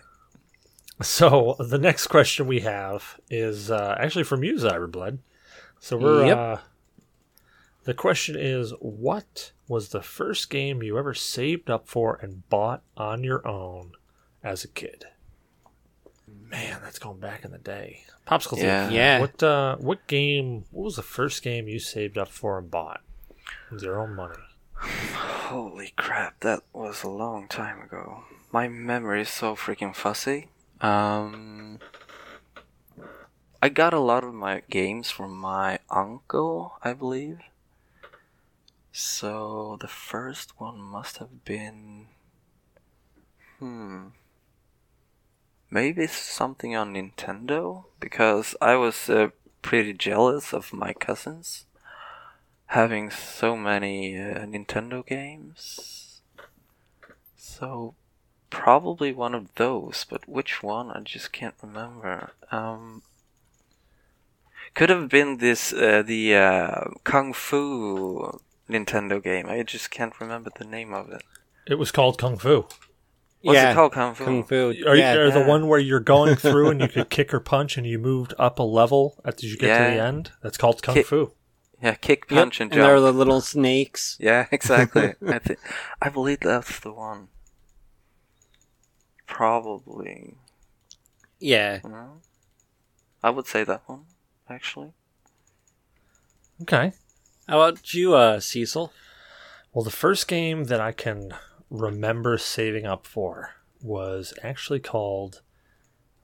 [1.02, 5.20] So the next question we have is uh, actually from you, Zyberblood.
[5.80, 6.38] So we're Yep.
[6.38, 6.58] uh,
[7.84, 12.82] the question is, what was the first game you ever saved up for and bought
[12.96, 13.92] on your own
[14.44, 15.06] as a kid?
[16.50, 18.04] Man, that's going back in the day.
[18.28, 18.58] Popsicle.
[18.58, 18.90] Yeah.
[18.90, 19.20] Yeah.
[19.20, 20.66] What uh, what game?
[20.72, 23.02] What was the first game you saved up for and bought
[23.72, 24.36] with your own money?
[24.78, 28.24] Holy crap, that was a long time ago.
[28.52, 30.50] My memory is so freaking fuzzy.
[30.82, 31.80] Um,
[33.62, 37.40] I got a lot of my games from my uncle, I believe.
[38.92, 42.08] So the first one must have been.
[43.60, 44.08] Hmm.
[45.76, 47.84] Maybe something on Nintendo?
[48.00, 51.66] Because I was uh, pretty jealous of my cousins
[52.68, 56.22] having so many uh, Nintendo games.
[57.36, 57.94] So
[58.50, 62.32] probably one of those, but which one I just can't remember.
[62.54, 63.02] Um,
[64.76, 69.50] could have been this uh, the uh, Kung Fu Nintendo game.
[69.50, 71.24] I just can't remember the name of it.
[71.68, 72.66] It was called Kung Fu.
[73.46, 73.92] What's yeah, it called?
[73.92, 74.26] Kung Fu.
[74.26, 74.74] Kung Fu.
[74.88, 77.40] Are, yeah, you, are the one where you're going through and you could kick or
[77.40, 80.32] punch and you moved up a level after you get to the end?
[80.42, 81.32] That's called Kung Kick- Fu.
[81.80, 82.80] Yeah, kick, Yep, punch, and jump.
[82.80, 84.18] and there are the little snakes.
[84.20, 85.14] Yeah, exactly.
[85.28, 85.60] I think
[86.02, 87.28] I believe that's the one.
[89.28, 90.34] Probably.
[91.40, 91.82] Yeah.
[91.84, 92.22] No?
[93.22, 94.06] I would say that one,
[94.50, 94.94] actually.
[96.64, 96.94] Okay.
[97.48, 98.92] How about you, uh, Cecil?
[99.72, 101.36] Well, the first game that I can
[101.80, 103.52] remember saving up for
[103.82, 105.42] was actually called.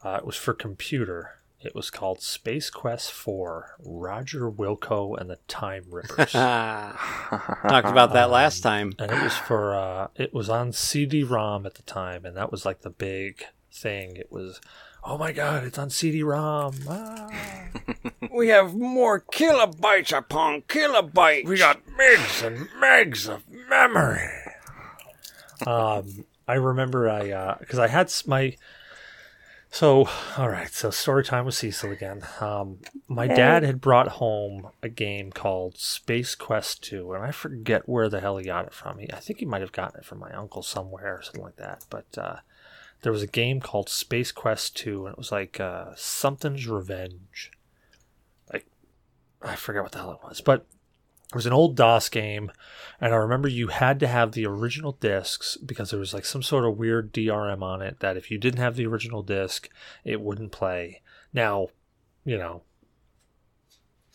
[0.03, 1.41] Uh, it was for computer.
[1.63, 6.31] It was called Space Quest 4 Roger Wilco and the Time Rippers.
[6.31, 8.93] Talked about that last time.
[8.97, 12.65] and it was for uh it was on CD-ROM at the time and that was
[12.65, 14.15] like the big thing.
[14.15, 14.59] It was
[15.03, 16.73] oh my god, it's on CD-ROM.
[16.89, 17.29] Ah.
[18.33, 21.45] we have more kilobytes upon kilobytes.
[21.45, 24.27] We got megs and megs of memory.
[25.65, 28.55] Um, I remember I because I had my.
[29.73, 32.23] So all right, so story time with Cecil again.
[32.41, 37.87] Um, my dad had brought home a game called Space Quest Two, and I forget
[37.87, 38.97] where the hell he got it from.
[38.97, 41.55] He, I think he might have gotten it from my uncle somewhere or something like
[41.55, 41.85] that.
[41.89, 42.37] But uh,
[43.01, 47.51] there was a game called Space Quest Two, and it was like uh, something's revenge.
[48.51, 48.65] Like
[49.41, 50.65] I forget what the hell it was, but
[51.31, 52.51] it was an old DOS game,
[52.99, 56.43] and I remember you had to have the original discs because there was like some
[56.43, 59.69] sort of weird DRM on it that if you didn't have the original disc,
[60.03, 61.01] it wouldn't play.
[61.33, 61.67] Now,
[62.25, 62.63] you know,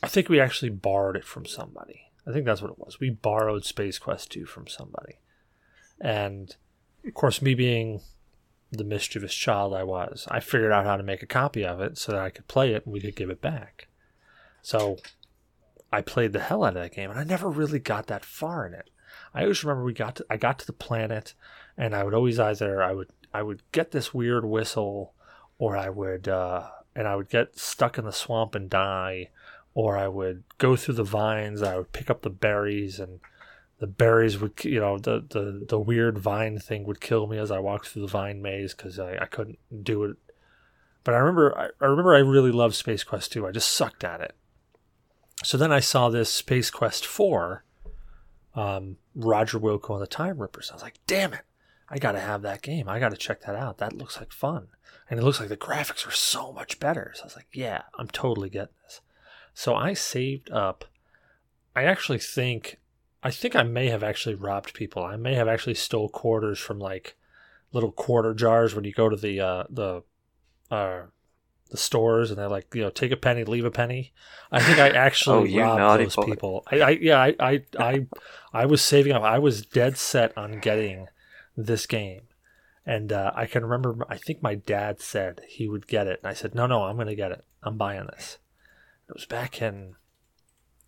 [0.02, 2.02] I think we actually borrowed it from somebody.
[2.26, 3.00] I think that's what it was.
[3.00, 5.18] We borrowed Space Quest 2 from somebody.
[5.98, 6.54] And
[7.06, 8.02] of course, me being
[8.70, 11.96] the mischievous child I was, I figured out how to make a copy of it
[11.96, 13.88] so that I could play it and we could give it back.
[14.60, 14.98] So
[15.92, 18.66] I played the hell out of that game, and I never really got that far
[18.66, 18.90] in it.
[19.34, 21.34] I always remember we got to, I got to the planet,
[21.76, 25.14] and I would always either I would I would get this weird whistle,
[25.58, 29.30] or I would uh, and I would get stuck in the swamp and die,
[29.74, 31.62] or I would go through the vines.
[31.62, 33.20] I would pick up the berries, and
[33.78, 37.50] the berries would you know the the, the weird vine thing would kill me as
[37.50, 40.16] I walked through the vine maze because I, I couldn't do it.
[41.04, 43.46] But I remember I, I remember I really loved Space Quest 2.
[43.46, 44.34] I just sucked at it.
[45.44, 47.62] So then I saw this Space Quest 4,
[48.54, 50.70] um, Roger Wilco and the Time Rippers.
[50.70, 51.42] I was like, damn it,
[51.88, 52.88] I got to have that game.
[52.88, 53.78] I got to check that out.
[53.78, 54.68] That looks like fun.
[55.08, 57.12] And it looks like the graphics are so much better.
[57.14, 59.00] So I was like, yeah, I'm totally getting this.
[59.54, 60.86] So I saved up.
[61.74, 62.78] I actually think,
[63.22, 65.04] I think I may have actually robbed people.
[65.04, 67.16] I may have actually stole quarters from like
[67.72, 70.02] little quarter jars when you go to the, uh, the,
[70.70, 71.02] uh,
[71.70, 74.12] the stores and they're like, you know, take a penny, leave a penny.
[74.52, 76.24] I think I actually Oh, robbed those boy.
[76.24, 76.64] people.
[76.70, 78.06] I, I yeah, I, I, I,
[78.52, 79.22] I was saving up.
[79.22, 81.06] I was dead set on getting
[81.56, 82.22] this game,
[82.84, 84.04] and uh, I can remember.
[84.08, 86.96] I think my dad said he would get it, and I said, no, no, I'm
[86.96, 87.44] going to get it.
[87.62, 88.38] I'm buying this.
[89.08, 89.94] It was back in,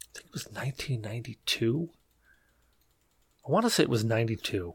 [0.02, 1.90] I think it was 1992.
[3.46, 4.72] I want to say it was 92,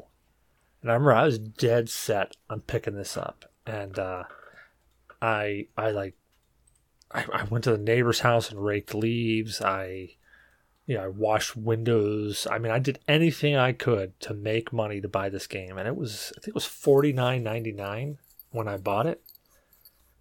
[0.82, 3.98] and I remember I was dead set on picking this up, and.
[3.98, 4.24] uh
[5.24, 6.16] I I like
[7.10, 9.62] I, I went to the neighbor's house and raked leaves.
[9.62, 10.18] I
[10.86, 12.46] you know, I washed windows.
[12.52, 15.88] I mean, I did anything I could to make money to buy this game, and
[15.88, 18.18] it was I think it was forty nine ninety nine
[18.52, 19.24] when I bought it.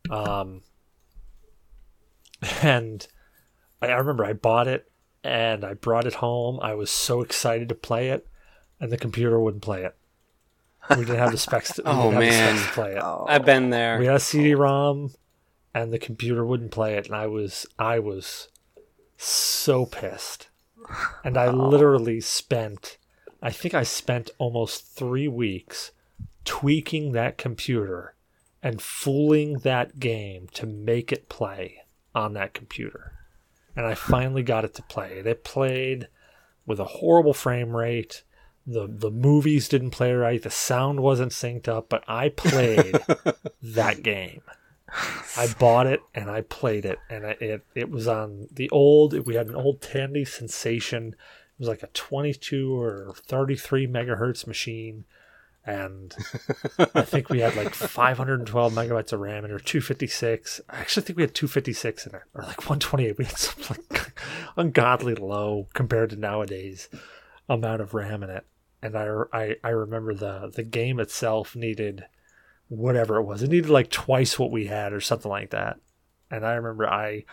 [0.08, 0.62] Um,
[2.62, 3.04] and
[3.80, 4.88] I, I remember I bought it
[5.24, 6.60] and I brought it home.
[6.62, 8.28] I was so excited to play it,
[8.78, 9.96] and the computer wouldn't play it.
[10.90, 11.74] We didn't have the specs.
[11.74, 12.56] To, Oh, didn't the man.
[12.56, 13.02] specs to play it.
[13.02, 13.98] Oh, I've been there.
[13.98, 15.12] We had a CD-ROM,
[15.74, 18.48] and the computer wouldn't play it, and I was I was
[19.16, 20.48] so pissed,
[21.24, 21.52] and I oh.
[21.52, 22.98] literally spent,
[23.40, 25.92] I think I spent almost three weeks
[26.44, 28.14] tweaking that computer
[28.62, 31.82] and fooling that game to make it play
[32.14, 33.12] on that computer,
[33.76, 35.22] and I finally got it to play.
[35.24, 36.08] It played
[36.66, 38.22] with a horrible frame rate.
[38.66, 40.42] The the movies didn't play right.
[40.42, 42.96] The sound wasn't synced up, but I played
[43.62, 44.42] that game.
[45.36, 49.26] I bought it and I played it, and I, it it was on the old.
[49.26, 51.08] We had an old Tandy Sensation.
[51.08, 55.04] It was like a 22 or 33 megahertz machine,
[55.64, 56.14] and
[56.94, 60.60] I think we had like 512 megabytes of RAM and or 256.
[60.68, 63.18] I actually think we had 256 in it, or like 128.
[63.18, 64.20] We had some like
[64.56, 66.88] ungodly low compared to nowadays
[67.48, 68.44] amount of RAM in it.
[68.82, 72.04] And I, I, I remember the the game itself needed
[72.68, 73.42] whatever it was.
[73.42, 75.78] It needed like twice what we had or something like that.
[76.30, 77.24] And I remember I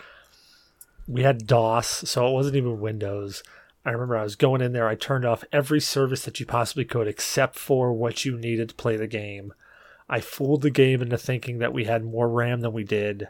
[1.07, 3.41] we had DOS, so it wasn't even Windows.
[3.83, 6.85] I remember I was going in there, I turned off every service that you possibly
[6.85, 9.53] could except for what you needed to play the game.
[10.09, 13.29] I fooled the game into thinking that we had more RAM than we did.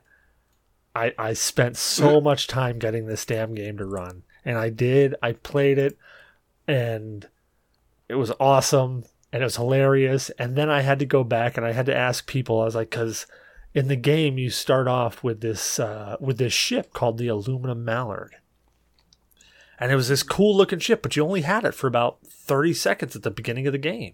[0.96, 2.24] I, I spent so mm.
[2.24, 4.24] much time getting this damn game to run.
[4.44, 5.16] And I did.
[5.22, 5.98] I played it
[6.68, 7.28] and
[8.10, 10.30] it was awesome and it was hilarious.
[10.32, 12.60] And then I had to go back and I had to ask people.
[12.60, 13.28] I was like, because
[13.74, 17.86] in the game you start off with this uh, with this ship called the aluminum
[17.86, 18.36] mallard,
[19.80, 22.74] and it was this cool looking ship, but you only had it for about thirty
[22.74, 24.14] seconds at the beginning of the game.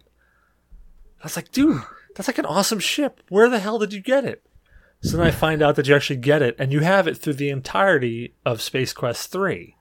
[1.21, 1.81] I was like, dude,
[2.15, 3.21] that's like an awesome ship.
[3.29, 4.45] Where the hell did you get it?
[5.01, 7.35] So then I find out that you actually get it, and you have it through
[7.35, 9.74] the entirety of Space Quest Three.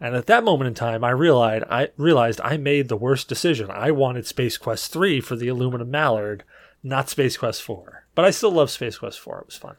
[0.00, 3.70] And at that moment in time, I realized I realized I made the worst decision.
[3.70, 6.44] I wanted Space Quest three for the aluminum mallard,
[6.82, 8.04] not Space Quest four.
[8.14, 9.40] But I still love Space Quest four.
[9.40, 9.76] It was fun.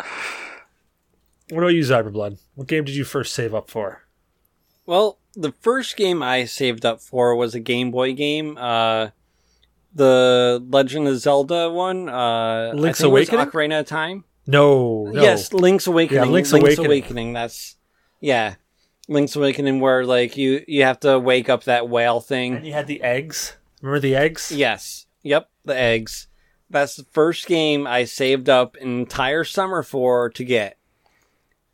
[1.50, 2.38] What about you, Zyberblood?
[2.54, 4.04] What game did you first save up for?
[4.86, 8.56] Well, the first game I saved up for was a Game Boy game.
[8.56, 9.08] Uh,
[9.92, 12.08] the Legend of Zelda one.
[12.08, 13.46] Uh, Link's I think it was Awakening?
[13.46, 14.24] Ocarina of Time.
[14.46, 15.22] No, no.
[15.22, 16.24] Yes, Link's Awakening.
[16.24, 16.86] Yeah, Link's Link's, Awakening.
[16.86, 17.32] Awakening.
[17.34, 17.76] That's
[18.20, 18.54] yeah,
[19.08, 22.64] Link's Awakening, where like you you have to wake up that whale And thing.
[22.64, 23.56] you had the eggs.
[23.80, 24.50] Remember the eggs?
[24.52, 25.06] Yes.
[25.22, 25.48] Yep.
[25.64, 26.26] The eggs.
[26.68, 30.76] That's the first game I saved up an entire summer for to get.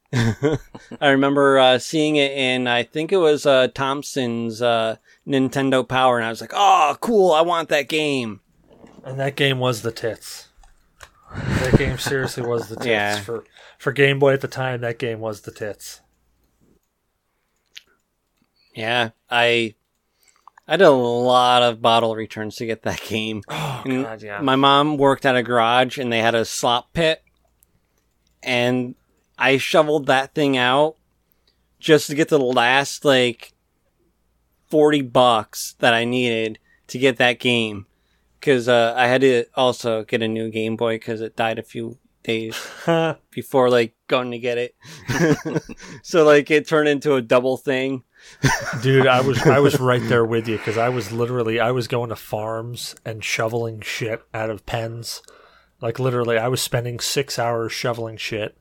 [0.12, 4.97] I remember uh, seeing it in, I think it was uh, Thompson's uh,
[5.27, 7.33] Nintendo Power, and I was like, "Oh, cool!
[7.33, 8.41] I want that game."
[9.05, 10.45] And that game was the tits.
[11.37, 12.87] That game seriously was the tits.
[12.87, 13.20] Yeah.
[13.20, 13.45] For
[13.78, 16.01] for Game Boy at the time, that game was the tits.
[18.74, 19.74] Yeah, I
[20.68, 23.43] I did a lot of bottle returns to get that game.
[23.49, 24.41] Oh And god, yeah.
[24.41, 27.22] My mom worked at a garage and they had a slop pit.
[28.43, 28.95] And
[29.39, 30.97] I shoveled that thing out
[31.78, 33.53] just to get the last like
[34.68, 36.59] 40 bucks that I needed
[36.89, 37.87] to get that game.
[38.47, 41.64] Cause, uh, I had to also get a new Game Boy cause it died a
[41.64, 42.57] few days
[43.30, 44.74] before like going to get it.
[46.03, 48.05] so like it turned into a double thing.
[48.82, 51.88] Dude, I was I was right there with you because I was literally I was
[51.88, 55.22] going to farms and shoveling shit out of pens.
[55.80, 58.57] Like literally, I was spending six hours shoveling shit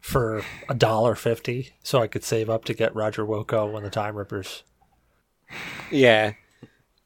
[0.00, 3.90] for a dollar fifty, so I could save up to get Roger Wilco and the
[3.90, 4.62] Time Rippers.
[5.90, 6.34] Yeah.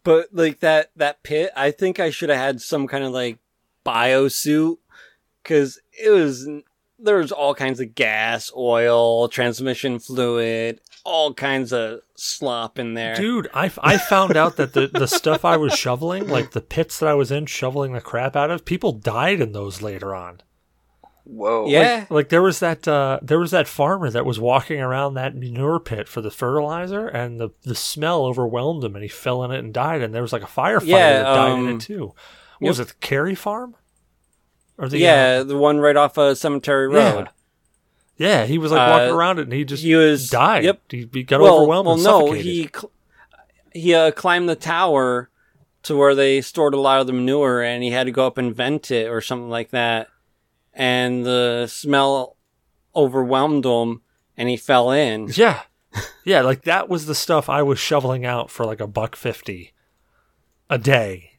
[0.05, 3.39] But like that that pit, I think I should have had some kind of like
[3.83, 4.79] bio suit
[5.43, 6.49] cuz it was
[6.99, 13.15] there was all kinds of gas, oil, transmission fluid, all kinds of slop in there.
[13.15, 16.99] Dude, I, I found out that the, the stuff I was shoveling, like the pits
[17.01, 20.41] that I was in shoveling the crap out of, people died in those later on.
[21.25, 21.67] Whoa.
[21.69, 22.05] Yeah.
[22.11, 25.81] Like there was that uh, there was that farmer that was walking around that manure
[25.81, 29.59] pit for the fertilizer, and the the smell overwhelmed him, and he fell in it
[29.61, 30.03] and died.
[30.03, 32.13] And there was like a firefighter Yeah, that died in um, it too.
[32.59, 33.75] What was it the Carey Farm?
[34.77, 37.29] Or the yeah, uh, the one right off of Cemetery Road.
[38.17, 38.45] yeah, yeah.
[38.47, 40.65] He was like walking Uh, around it, and he just he was- died.
[40.65, 40.81] yep.
[40.91, 42.91] he, he got well, overwhelmed well, and no, he cl-
[43.73, 45.31] he uh, climbed the tower
[45.85, 48.37] to where they stored a lot of the manure, and he had to go up
[48.37, 50.09] and vent it or something like that.
[50.75, 52.37] And the smell
[52.97, 54.03] overwhelmed him,
[54.37, 55.29] and he fell in.
[55.35, 55.63] Yeah.
[56.25, 59.73] Yeah, like that was the stuff I was shoveling out for like a buck fifty
[60.69, 61.35] a day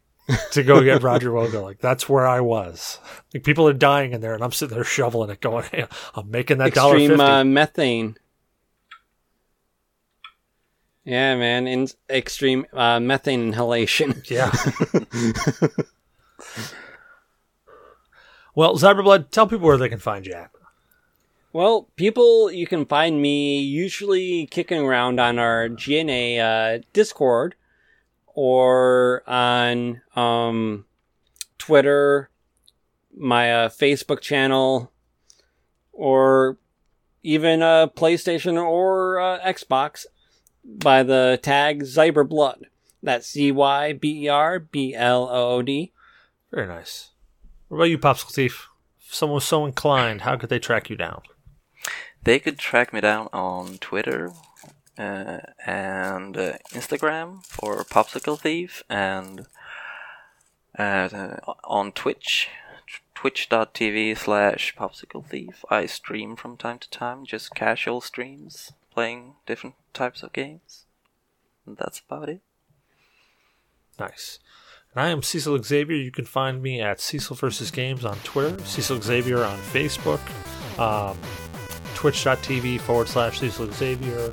[0.52, 1.62] to go get Roger Wilco.
[1.62, 3.00] Like that's where I was.
[3.34, 6.32] Like people are dying in there and I'm sitting there shoveling it going, hey, I'm
[6.32, 7.24] making that dollar Extreme fifty.
[7.26, 8.16] uh, methane.
[11.04, 14.24] Yeah, man, in extreme uh, methane inhalation.
[14.30, 14.52] yeah.
[18.56, 20.50] well, Zyberblood, tell people where they can find you at.
[21.54, 27.56] Well, people, you can find me usually kicking around on our GNA uh, Discord
[28.28, 30.86] or on um,
[31.58, 32.30] Twitter,
[33.18, 34.92] my uh, Facebook channel,
[35.94, 36.58] or
[37.24, 40.06] even uh, PlayStation or uh, Xbox
[40.66, 42.64] by the tag Zyberblood.
[43.02, 45.94] That's C Y B E R B L O O D.
[46.52, 47.12] Very nice.
[47.68, 48.68] What about you, Popsicle Thief?
[49.08, 51.24] If someone was so inclined, how could they track you down?
[52.24, 54.34] They could track me down on Twitter
[54.98, 59.48] uh, and uh, Instagram for Popsicle Thief and
[60.78, 62.50] uh, on Twitch,
[63.16, 65.66] twitch.tv slash Popsicle Thief.
[65.70, 70.86] I stream from time to time, just casual streams, playing different types of games.
[71.66, 72.42] And that's about it.
[74.00, 74.40] Nice.
[74.96, 75.98] And I am Cecil Xavier.
[75.98, 77.70] You can find me at Cecil vs.
[77.72, 80.22] Games on Twitter, Cecil Xavier on Facebook,
[80.80, 81.18] um,
[81.96, 84.32] twitch.tv forward slash Cecil Xavier.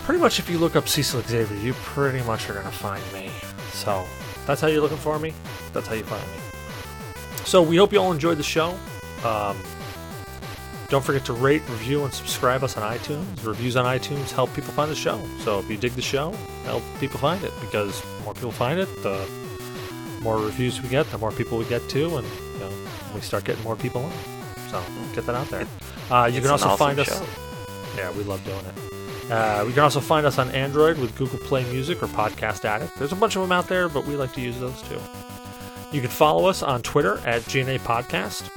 [0.00, 3.02] Pretty much if you look up Cecil Xavier, you pretty much are going to find
[3.12, 3.30] me.
[3.70, 4.04] So
[4.46, 5.32] that's how you're looking for me.
[5.72, 6.38] That's how you find me.
[7.44, 8.76] So we hope you all enjoyed the show.
[9.24, 9.56] Um,
[10.92, 13.42] don't forget to rate, review, and subscribe us on iTunes.
[13.46, 15.18] Reviews on iTunes help people find the show.
[15.38, 16.32] So if you dig the show,
[16.64, 19.26] help people find it because the more people find it, the
[20.20, 22.70] more reviews we get, the more people we get to, and you know,
[23.14, 24.12] we start getting more people on.
[24.68, 24.82] So
[25.14, 25.66] get that out there.
[26.10, 27.08] Uh, you It's can an also awesome find us.
[27.08, 27.26] show.
[27.96, 29.32] Yeah, we love doing it.
[29.32, 32.94] Uh, we can also find us on Android with Google Play Music or Podcast Addict.
[32.98, 35.00] There's a bunch of them out there, but we like to use those too.
[35.90, 38.50] You can follow us on Twitter at GNA Podcast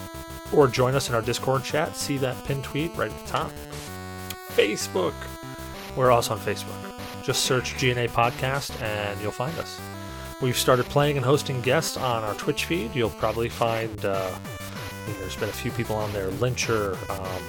[0.56, 1.96] or join us in our Discord chat.
[1.96, 3.52] See that pinned tweet right at the top.
[4.50, 5.14] Facebook.
[5.96, 6.80] We're also on Facebook.
[7.24, 9.80] Just search GNA Podcast and you'll find us.
[10.42, 12.96] We've started playing and hosting guests on our Twitch feed.
[12.96, 14.32] You'll probably find uh,
[15.20, 16.30] there's been a few people on there.
[16.32, 17.42] Lyncher, um,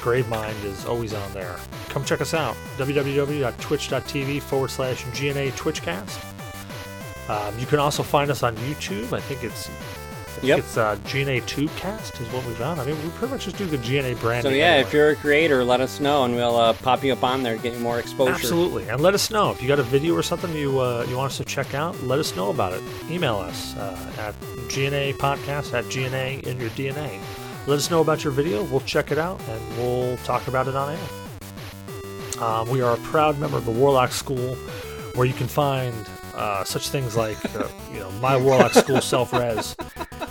[0.00, 1.56] Gravemind is always on there.
[1.88, 2.56] Come check us out.
[2.76, 6.30] www.twitch.tv forward slash GNA Twitchcast.
[7.30, 9.12] Um, you can also find us on YouTube.
[9.12, 9.70] I think it's
[10.42, 10.58] Yep.
[10.58, 12.78] it's uh, GNA Tubecast is what we've done.
[12.78, 14.52] I mean, we pretty much just do the GNA branding.
[14.52, 14.88] So yeah, anyway.
[14.88, 17.56] if you're a creator, let us know and we'll uh, pop you up on there,
[17.56, 18.32] get you more exposure.
[18.32, 21.16] Absolutely, and let us know if you got a video or something you uh, you
[21.16, 22.00] want us to check out.
[22.02, 22.82] Let us know about it.
[23.10, 24.34] Email us uh, at
[24.68, 27.20] GNA Podcast at GNA in your DNA.
[27.66, 28.62] Let us know about your video.
[28.64, 32.42] We'll check it out and we'll talk about it on air.
[32.42, 34.56] Um, we are a proud member of the Warlock School,
[35.14, 35.94] where you can find
[36.34, 39.76] uh, such things like uh, you know my Warlock School self res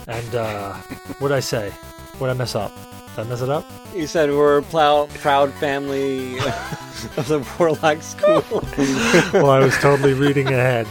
[0.08, 0.74] and uh,
[1.20, 1.70] what did I say?
[2.18, 2.72] What did I mess up?
[3.16, 3.66] Did I mess it up?
[3.96, 6.38] You said we're a plow- proud family
[7.18, 8.44] of the Warlock School.
[9.34, 10.88] well, I was totally reading ahead.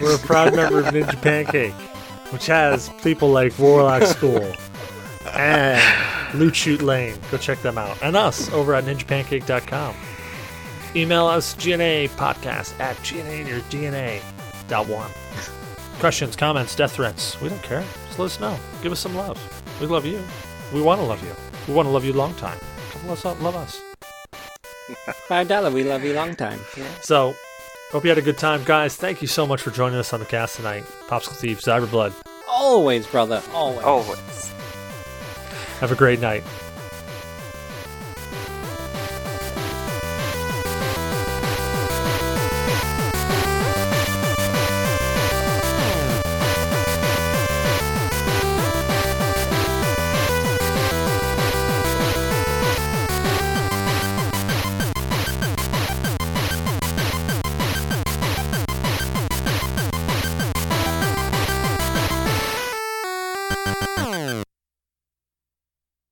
[0.00, 1.72] We're a proud member of Ninja Pancake,
[2.32, 4.52] which has people like Warlock School
[5.32, 7.16] and Loot Shoot Lane.
[7.30, 7.96] Go check them out.
[8.02, 9.94] And us over at ninjapancake.com.
[10.96, 14.20] Email us GNA podcast at GNA in your DNA
[14.68, 15.10] dot one.
[15.98, 17.40] Questions, comments, death threats.
[17.40, 17.84] We don't care.
[18.14, 18.56] Just let us know.
[18.80, 19.36] Give us some love.
[19.80, 20.22] We love you.
[20.72, 21.34] We want to love you.
[21.66, 22.60] We want to love you long time.
[22.92, 23.40] Come love us.
[23.40, 23.82] Love us.
[25.26, 26.60] Five dollar, we love you long time.
[27.00, 27.34] So,
[27.90, 28.94] hope you had a good time, guys.
[28.94, 30.84] Thank you so much for joining us on the cast tonight.
[31.08, 32.14] Popsicle Thief, Zyberblood.
[32.48, 33.82] Always, brother, always.
[33.82, 34.52] Always.
[35.80, 36.44] Have a great night.